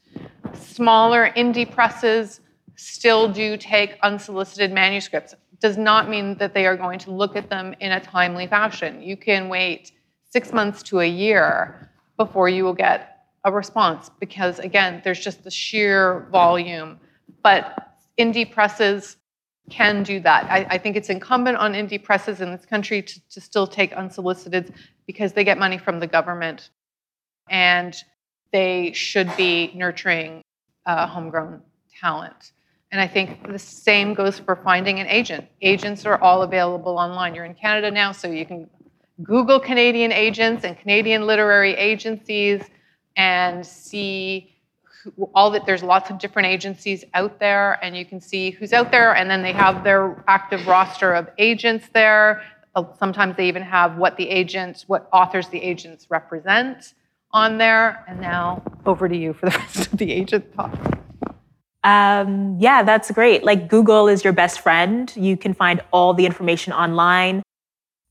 [0.54, 2.40] Smaller indie presses
[2.74, 5.34] still do take unsolicited manuscripts.
[5.60, 9.02] Does not mean that they are going to look at them in a timely fashion.
[9.02, 9.92] You can wait
[10.30, 15.44] six months to a year before you will get a response because, again, there's just
[15.44, 16.98] the sheer volume.
[17.42, 19.18] But indie presses
[19.70, 20.44] can do that.
[20.50, 23.92] I, I think it's incumbent on indie presses in this country to, to still take
[23.92, 24.72] unsolicited
[25.06, 26.70] because they get money from the government
[27.48, 27.96] and
[28.52, 30.42] they should be nurturing
[30.86, 31.62] uh, homegrown
[32.00, 32.52] talent.
[32.92, 35.46] And I think the same goes for finding an agent.
[35.60, 37.34] Agents are all available online.
[37.34, 38.70] You're in Canada now, so you can
[39.22, 42.62] Google Canadian agents and Canadian literary agencies
[43.16, 44.55] and see
[45.34, 48.90] all that there's lots of different agencies out there and you can see who's out
[48.90, 52.42] there and then they have their active roster of agents there
[52.74, 56.94] Uh, sometimes they even have what the agents what authors the agents represent
[57.32, 60.72] on there and now over to you for the rest of the agent talk
[61.84, 63.44] Um, yeah, that's great.
[63.44, 65.12] Like Google is your best friend.
[65.14, 67.42] You can find all the information online.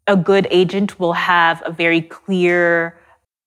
[0.08, 2.98] A good agent will have a very clear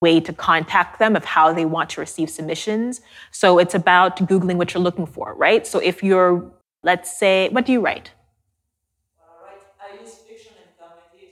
[0.01, 3.01] way to contact them of how they want to receive submissions.
[3.33, 5.67] So it's about Googling what you're looking for, right?
[5.67, 6.51] So if you're,
[6.83, 8.13] let's say, what do you write?
[9.21, 11.29] I I use fiction and comedy.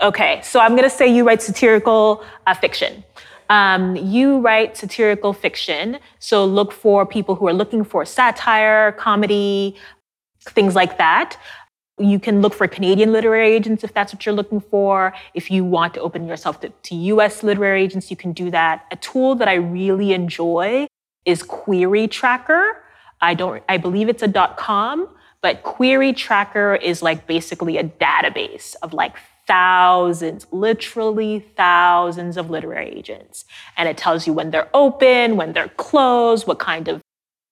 [0.00, 3.02] Okay, so I'm going to say you write satirical uh, fiction.
[3.50, 9.74] Um, you write satirical fiction, so look for people who are looking for satire, comedy,
[10.50, 11.38] things like that.
[11.98, 15.12] You can look for Canadian literary agents if that's what you're looking for.
[15.34, 18.86] If you want to open yourself to, to US literary agents, you can do that.
[18.90, 20.86] A tool that I really enjoy
[21.24, 22.72] is QueryTracker.
[23.20, 25.08] I don't I believe it's a dot .com,
[25.42, 33.44] but QueryTracker is like basically a database of like thousands, literally thousands of literary agents.
[33.76, 37.00] And it tells you when they're open, when they're closed, what kind of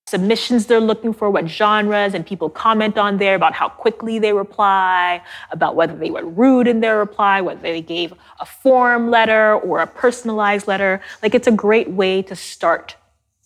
[0.08, 4.32] submissions they're looking for, what genres, and people comment on there about how quickly they
[4.32, 9.54] reply, about whether they were rude in their reply, whether they gave a form letter
[9.54, 11.00] or a personalized letter.
[11.22, 12.96] Like it's a great way to start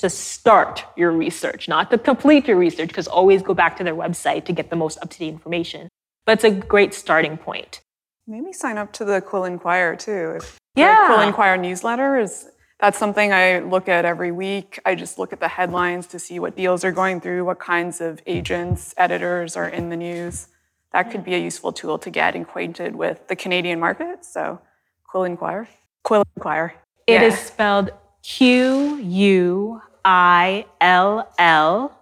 [0.00, 3.94] to start your research, not to complete your research, because always go back to their
[3.94, 5.88] website to get the most up-to-date information.
[6.24, 7.82] But it's a great starting point.
[8.26, 10.36] Maybe sign up to the Quill & Quire too.
[10.36, 11.06] If Yeah.
[11.08, 12.48] the Quill & Quire newsletter is
[12.80, 14.78] that's something I look at every week.
[14.86, 18.00] I just look at the headlines to see what deals are going through, what kinds
[18.00, 18.30] of hmm.
[18.30, 20.48] agents, editors are in the news.
[20.92, 24.24] That could be a useful tool to get acquainted with the Canadian market.
[24.24, 24.60] So,
[25.04, 25.68] Quill & Quire,
[26.02, 26.74] Quill & Quire.
[27.06, 27.44] It is Yeah.
[27.44, 27.90] spelled
[28.22, 31.96] Q U I L L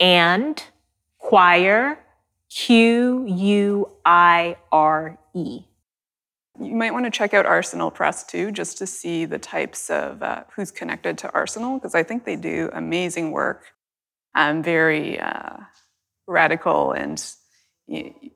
[0.00, 0.62] and
[1.18, 1.98] choir
[2.50, 5.62] Q U I R E.
[6.60, 10.22] You might want to check out Arsenal Press too, just to see the types of
[10.22, 13.64] uh, who's connected to Arsenal, because I think they do amazing work,
[14.34, 15.56] um, very uh,
[16.28, 17.22] radical and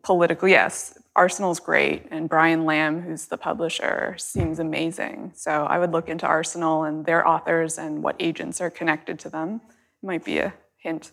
[0.03, 0.49] political.
[0.49, 5.33] Yes, Arsenal's great, and Brian Lam, who's the publisher, seems amazing.
[5.35, 9.31] So I would look into Arsenal and their authors and what agents are connected to
[9.31, 9.61] them.
[10.03, 11.12] Might be a hint.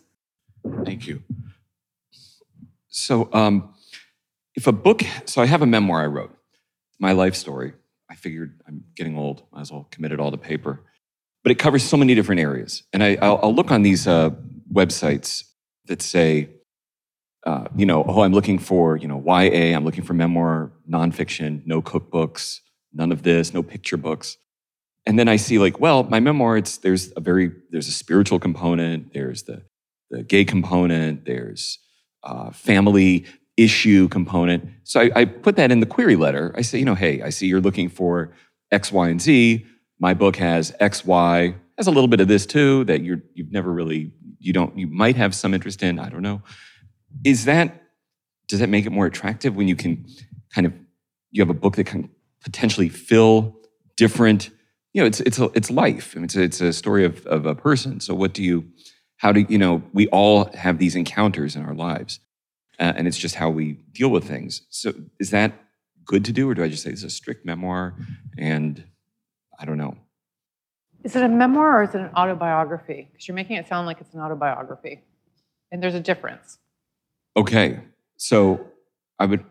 [0.84, 1.22] Thank you.
[2.88, 3.74] So, um,
[4.54, 6.35] if a book, so I have a memoir I wrote,
[6.98, 7.74] my life story.
[8.10, 10.80] I figured I'm getting old, might as well commit it all to paper.
[11.42, 12.82] But it covers so many different areas.
[12.92, 14.30] And I, I'll, I'll look on these uh,
[14.72, 15.44] websites
[15.86, 16.50] that say,
[17.44, 21.64] uh, you know, oh, I'm looking for, you know, YA, I'm looking for memoir, nonfiction,
[21.64, 22.60] no cookbooks,
[22.92, 24.36] none of this, no picture books.
[25.06, 28.40] And then I see like, well, my memoir, it's there's a very there's a spiritual
[28.40, 29.62] component, there's the
[30.10, 31.78] the gay component, there's
[32.24, 33.24] uh, family
[33.56, 34.68] issue component.
[34.84, 36.52] So I, I put that in the query letter.
[36.56, 38.32] I say, you know, hey, I see you're looking for
[38.70, 39.64] X, Y, and Z.
[39.98, 43.52] My book has X, Y, has a little bit of this too that you're you've
[43.52, 45.98] never really you don't you might have some interest in.
[45.98, 46.42] I don't know.
[47.24, 47.82] Is that
[48.48, 50.06] does that make it more attractive when you can
[50.54, 50.72] kind of
[51.30, 52.10] you have a book that can
[52.42, 53.56] potentially fill
[53.96, 54.50] different
[54.92, 57.26] you know it's it's a, it's life I mean, it's a, it's a story of
[57.26, 58.66] of a person so what do you
[59.16, 62.20] how do you know we all have these encounters in our lives
[62.78, 65.52] uh, and it's just how we deal with things so is that
[66.04, 67.94] good to do or do i just say it's a strict memoir
[68.38, 68.84] and
[69.58, 69.96] i don't know
[71.04, 73.08] Is it a memoir or is it an autobiography?
[73.10, 75.04] Because you're making it sound like it's an autobiography.
[75.70, 76.58] And there's a difference.
[77.36, 77.80] okay
[78.16, 78.66] so
[79.18, 79.44] i would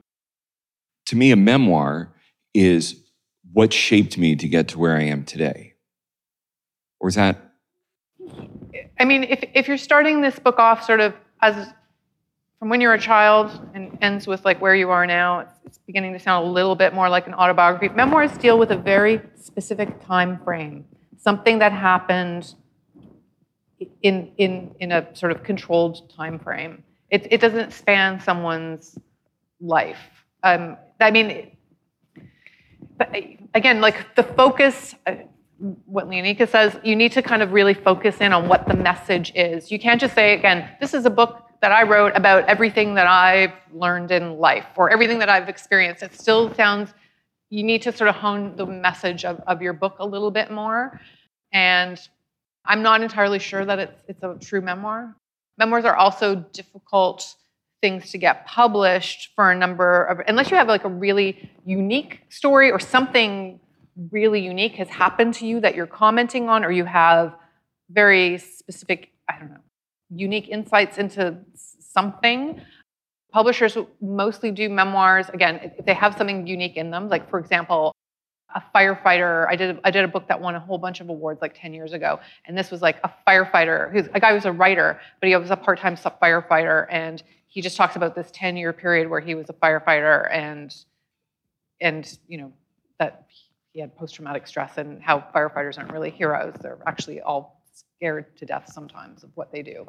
[1.06, 2.12] to me a memoir
[2.54, 2.96] is
[3.54, 5.74] what shaped me to get to where i am today
[7.00, 7.38] or is that
[9.00, 11.74] I mean, if, if you're starting this book off sort of as
[12.66, 16.14] from when you're a child and ends with like where you are now, it's, beginning
[16.14, 17.90] to sound a little bit more like an autobiography.
[17.94, 20.84] Memoirs deal with a very specific time frame,
[21.16, 22.56] something that happened
[24.02, 26.84] in in in a sort of controlled time frame.
[27.12, 28.98] It it doesn't span someone's
[29.62, 30.26] life.
[30.42, 31.56] Um, I mean,
[32.98, 33.16] but
[33.54, 34.96] again, like the focus.
[35.06, 35.18] uh,
[35.86, 39.32] What Léonicka says, you need to kind of really focus in on what the message
[39.36, 39.72] is.
[39.72, 43.08] You can't just say again, this is a book that I wrote about everything that
[43.08, 46.04] I've learned in life or everything that I've experienced.
[46.04, 46.94] It still sounds.
[47.50, 50.52] You need to sort of hone the message of, of your book a little bit
[50.52, 51.00] more.
[51.54, 52.00] And
[52.66, 55.16] I'm not entirely sure that it's, it's a true memoir.
[55.58, 57.36] Memoirs are also difficult
[57.82, 62.22] things to get published for a number of, unless you have like a really unique
[62.30, 63.60] story or something
[64.12, 67.36] really unique has happened to you that you're commenting on, or you have
[67.90, 69.58] very specific, I don't know,
[70.16, 72.62] unique insights into something.
[73.32, 77.10] Publishers mostly do memoirs, again, if they have something unique in them.
[77.10, 77.94] Like, for example,
[78.56, 79.46] a firefighter.
[79.50, 81.74] I did I did a book that won a whole bunch of awards like 10
[81.74, 85.00] years ago, and this was like a firefighter who's a guy who was a writer,
[85.20, 89.20] but he was a part-time firefighter, and he just talks about this 10-year period where
[89.20, 90.76] he was a firefighter and
[91.82, 92.54] and you know
[93.00, 93.26] that
[93.74, 96.54] he had post-traumatic stress and how firefighters aren't really heroes.
[96.62, 99.86] They're actually all scared to death sometimes of what they do.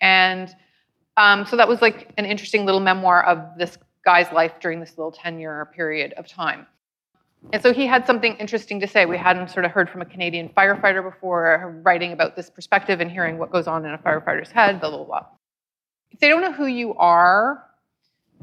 [0.00, 0.54] And
[1.16, 4.96] um, so that was like an interesting little memoir of this guy's life during this
[4.96, 6.66] little 10-year period of time.
[7.52, 9.06] And so he had something interesting to say.
[9.06, 13.10] We hadn't sort of heard from a Canadian firefighter before, writing about this perspective and
[13.10, 15.26] hearing what goes on in a firefighter's head, blah, blah, blah.
[16.10, 17.64] If they don't know who you are,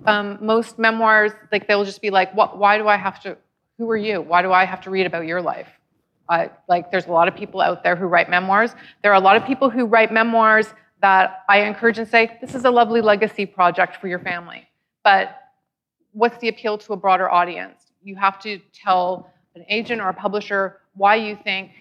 [0.05, 3.38] um, most memoirs, like they'll just be like, what, why do I have to,
[3.78, 4.22] who are you?
[4.22, 5.68] Why do I have to read about your life?
[6.30, 8.72] I, like there's a lot of people out there who write memoirs.
[9.01, 10.68] There are a lot of people who write memoirs
[11.02, 14.68] that I encourage and say, this is a lovely legacy project for your family.
[15.04, 15.38] But
[16.12, 17.91] what's the appeal to a broader audience?
[18.04, 21.72] You have to tell an agent or a publisher why you think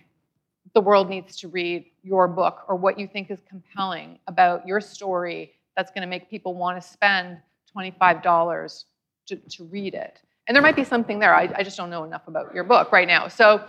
[0.75, 4.81] the world needs to read your book or what you think is compelling about your
[4.81, 7.39] story that's going to make people want to spend
[7.75, 8.85] $25
[9.27, 10.21] to, to read it.
[10.47, 11.35] And there might be something there.
[11.35, 13.29] I, I just don't know enough about your book right now.
[13.29, 13.63] So,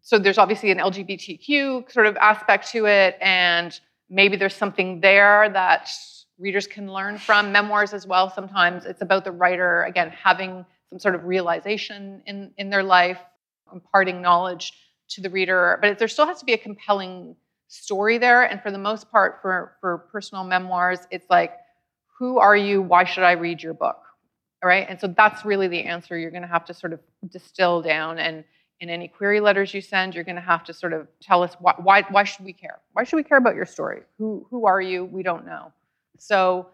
[0.00, 3.78] so there's obviously an LGBTQ sort of aspect to it, and
[4.08, 5.90] maybe there's something there that
[6.38, 7.52] readers can learn from.
[7.52, 8.30] Memoirs as well.
[8.30, 13.20] Sometimes it's about the writer again having some sort of realization in in their life,
[13.72, 14.72] imparting knowledge
[15.10, 15.78] to the reader.
[15.80, 17.36] But there still has to be a compelling
[17.68, 18.44] story there.
[18.44, 21.52] And for the most part, for for personal memoirs, it's like,
[22.18, 22.82] who are you?
[22.82, 24.00] Why should I read your book?
[24.62, 24.86] All right.
[24.88, 28.18] And so that's really the answer you're going to have to sort of distill down.
[28.18, 28.44] And
[28.84, 31.54] in any query letters you send, you're going to have to sort of tell us
[31.58, 32.80] why, why, why should we care?
[32.92, 34.02] Why should we care about your story?
[34.18, 35.06] Who, who are you?
[35.06, 35.72] We don't know.
[36.18, 36.68] So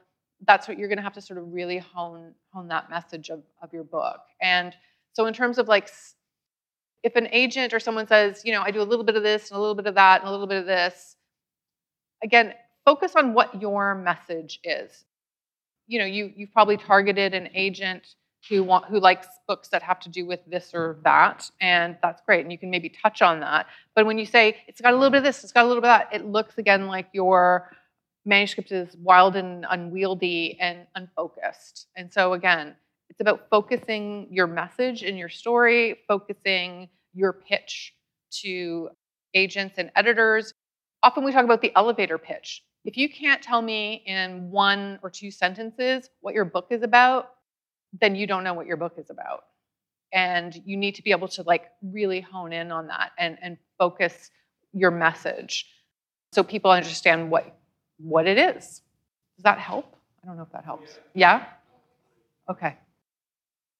[0.46, 3.44] that's what you're going to have to sort of really hone, hone that message of,
[3.62, 4.20] of your book.
[4.42, 4.74] And
[5.12, 5.88] so in terms of like,
[7.04, 9.50] if an agent or someone says, you know, I do a little bit of this
[9.50, 11.14] and a little bit of that and a little bit of this,
[12.24, 12.54] again,
[12.84, 15.04] focus on what your message is
[15.90, 18.14] you know you you've probably targeted an agent
[18.48, 22.22] who want who likes books that have to do with this or that and that's
[22.24, 24.96] great and you can maybe touch on that but when you say it's got a
[24.96, 27.06] little bit of this it's got a little bit of that it looks again like
[27.12, 27.70] you're
[28.24, 31.88] manuscript is wild and unwieldy and unfocused.
[31.96, 32.74] And so, again,
[33.08, 37.94] it's about focusing your message and your story, focusing your pitch
[38.42, 38.90] to
[39.34, 40.54] agents and editors.
[41.02, 42.62] Often we talk about the elevator pitch.
[42.84, 47.32] If you can't tell me in one or two sentences what your book is about,
[47.98, 49.44] then you don't know what your book is about.
[50.12, 53.58] And you need to be able to like really hone in on that and, and
[53.78, 54.30] focus
[54.72, 55.66] your message
[56.32, 57.56] so people understand what
[57.98, 58.82] what it is.
[59.36, 59.96] Does that help?
[60.22, 60.98] I don't know if that helps.
[61.14, 61.44] Yeah?
[62.50, 62.76] Okay.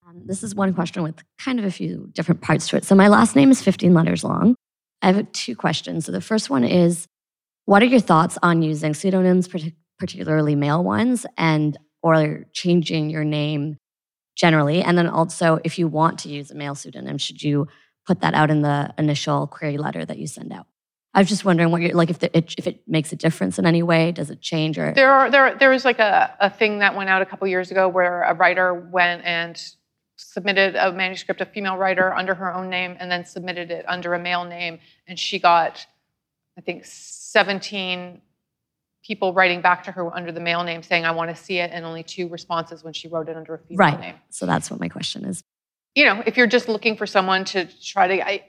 [0.07, 2.85] Um, this is one question with kind of a few different parts to it.
[2.85, 4.55] So, my last name is 15 letters long.
[5.03, 6.07] I have two questions.
[6.07, 7.07] So, the first one is
[7.67, 9.49] What are your thoughts on using pseudonyms,
[9.99, 13.77] particularly male ones, and or changing your name
[14.41, 14.83] generally?
[14.83, 17.69] And then also, if you want to use a male pseudonym, should you
[18.07, 20.67] put that out in the initial query letter that you send out?
[21.13, 23.59] I was just wondering what you're like if the, it, if it makes a difference
[23.59, 24.13] in any way.
[24.13, 27.11] Does it change or there are there there was like a, a thing that went
[27.11, 29.61] out a couple years ago where a writer went and
[30.17, 34.15] submitted a manuscript, a female writer under her own name, and then submitted it under
[34.15, 35.85] a male name, and she got
[36.57, 38.23] I think 17
[39.05, 41.71] people writing back to her under the male name saying I want to see it,
[41.73, 44.01] and only two responses when she wrote it under a female right.
[44.01, 44.15] name.
[44.31, 45.43] So that's what my question is.
[45.95, 48.45] You know, if you're just looking for someone to try to I,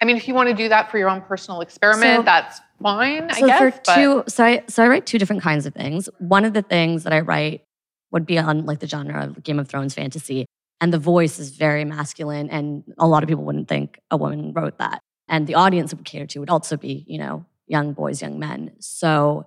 [0.00, 2.60] I mean, if you want to do that for your own personal experiment, so, that's
[2.82, 3.76] fine, so I guess.
[3.76, 6.08] For two, so I so I write two different kinds of things.
[6.18, 7.62] One of the things that I write
[8.10, 10.46] would be on like the genre of Game of Thrones fantasy,
[10.80, 14.52] and the voice is very masculine, and a lot of people wouldn't think a woman
[14.52, 15.00] wrote that.
[15.28, 18.38] And the audience it would cater to would also be, you know, young boys, young
[18.38, 18.72] men.
[18.80, 19.46] So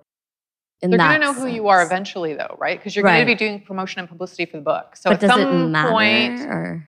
[0.80, 2.78] they're going to know who you are eventually, though, right?
[2.78, 3.24] Because you're right.
[3.24, 4.96] going to be doing promotion and publicity for the book.
[4.96, 6.86] So but at some point, or?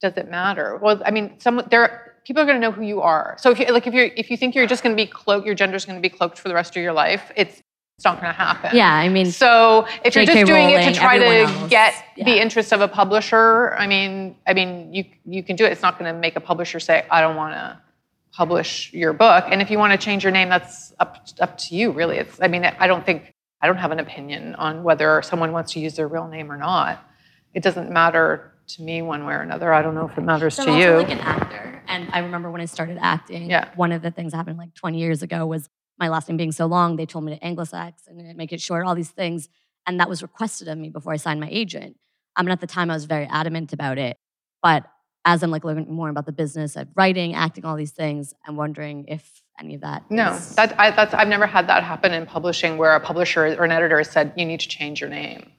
[0.00, 0.78] does it matter?
[0.80, 3.36] Well, I mean, some there people are going to know who you are.
[3.38, 5.46] So if you like, if you're if you think you're just going to be cloaked,
[5.46, 7.32] your gender is going to be cloaked for the rest of your life.
[7.34, 7.60] It's
[7.98, 8.76] it's not going to happen.
[8.76, 11.94] Yeah, I mean, so if you're just doing Rowling, it to try to else, get
[12.16, 12.26] yeah.
[12.26, 15.72] the interest of a publisher, I mean, I mean, you you can do it.
[15.72, 17.80] It's not going to make a publisher say, "I don't want to
[18.32, 21.74] publish your book." And if you want to change your name, that's up up to
[21.74, 21.92] you.
[21.92, 22.40] Really, it's.
[22.40, 25.80] I mean, I don't think I don't have an opinion on whether someone wants to
[25.80, 27.02] use their real name or not.
[27.54, 29.72] It doesn't matter to me one way or another.
[29.72, 30.86] I don't know if it matters so to I'm you.
[30.88, 33.50] Also like an actor, and I remember when I started acting.
[33.50, 33.70] Yeah.
[33.76, 35.68] One of the things that happened like 20 years ago was
[35.98, 36.96] my last name being so long.
[36.96, 38.86] They told me to anglicize and make it short.
[38.86, 39.48] All these things,
[39.86, 41.96] and that was requested of me before I signed my agent.
[42.36, 44.16] I mean, at the time, I was very adamant about it,
[44.62, 44.84] but
[45.24, 48.56] as I'm like learning more about the business of writing, acting, all these things, I'm
[48.56, 50.04] wondering if any of that.
[50.10, 53.44] No, is- that I, that's I've never had that happen in publishing where a publisher
[53.58, 55.50] or an editor said you need to change your name.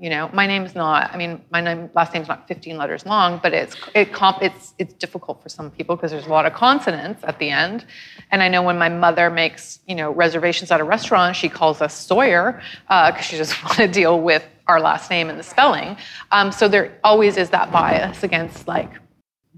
[0.00, 1.12] You know, my name's not.
[1.12, 4.72] I mean, my name last name's not 15 letters long, but it's it comp it's
[4.78, 7.84] it's difficult for some people because there's a lot of consonants at the end.
[8.30, 11.82] And I know when my mother makes you know reservations at a restaurant, she calls
[11.82, 15.96] us Sawyer because she doesn't want to deal with our last name and the spelling.
[16.30, 18.90] Um, so there always is that bias against like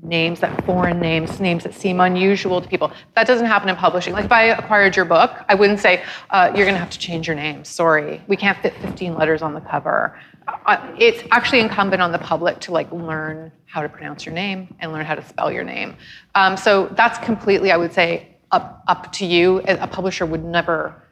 [0.02, 2.92] names that foreign names, names that seem unusual to people.
[3.14, 4.12] That doesn't happen in publishing.
[4.12, 7.26] Like if I acquired your book, I wouldn't say, uh, you're gonna have to change
[7.26, 7.64] your name.
[7.64, 10.18] Sorry, we can't fit 15 letters on the cover.
[10.66, 14.74] Uh, it's actually incumbent on the public to like learn how to pronounce your name
[14.80, 15.96] and learn how to spell your name.
[16.34, 19.60] Um, so that's completely, I would say, up, up to you.
[19.60, 21.02] A publisher would never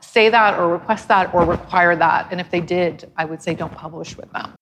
[0.00, 2.28] say that or request that or require that.
[2.30, 4.54] And if they did, I would say don't publish with them.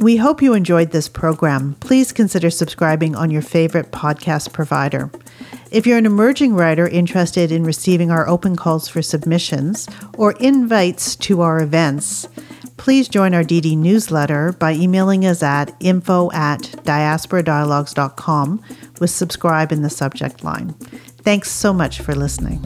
[0.00, 1.76] We hope you enjoyed this program.
[1.78, 5.08] Please consider subscribing on your favorite podcast provider.
[5.70, 9.88] If you're an emerging writer interested in receiving our open calls for submissions
[10.18, 12.28] or invites to our events,
[12.76, 18.62] please join our DD newsletter by emailing us at info at diasporadialogues.com
[19.00, 20.70] with subscribe in the subject line.
[21.22, 22.62] Thanks so much for listening.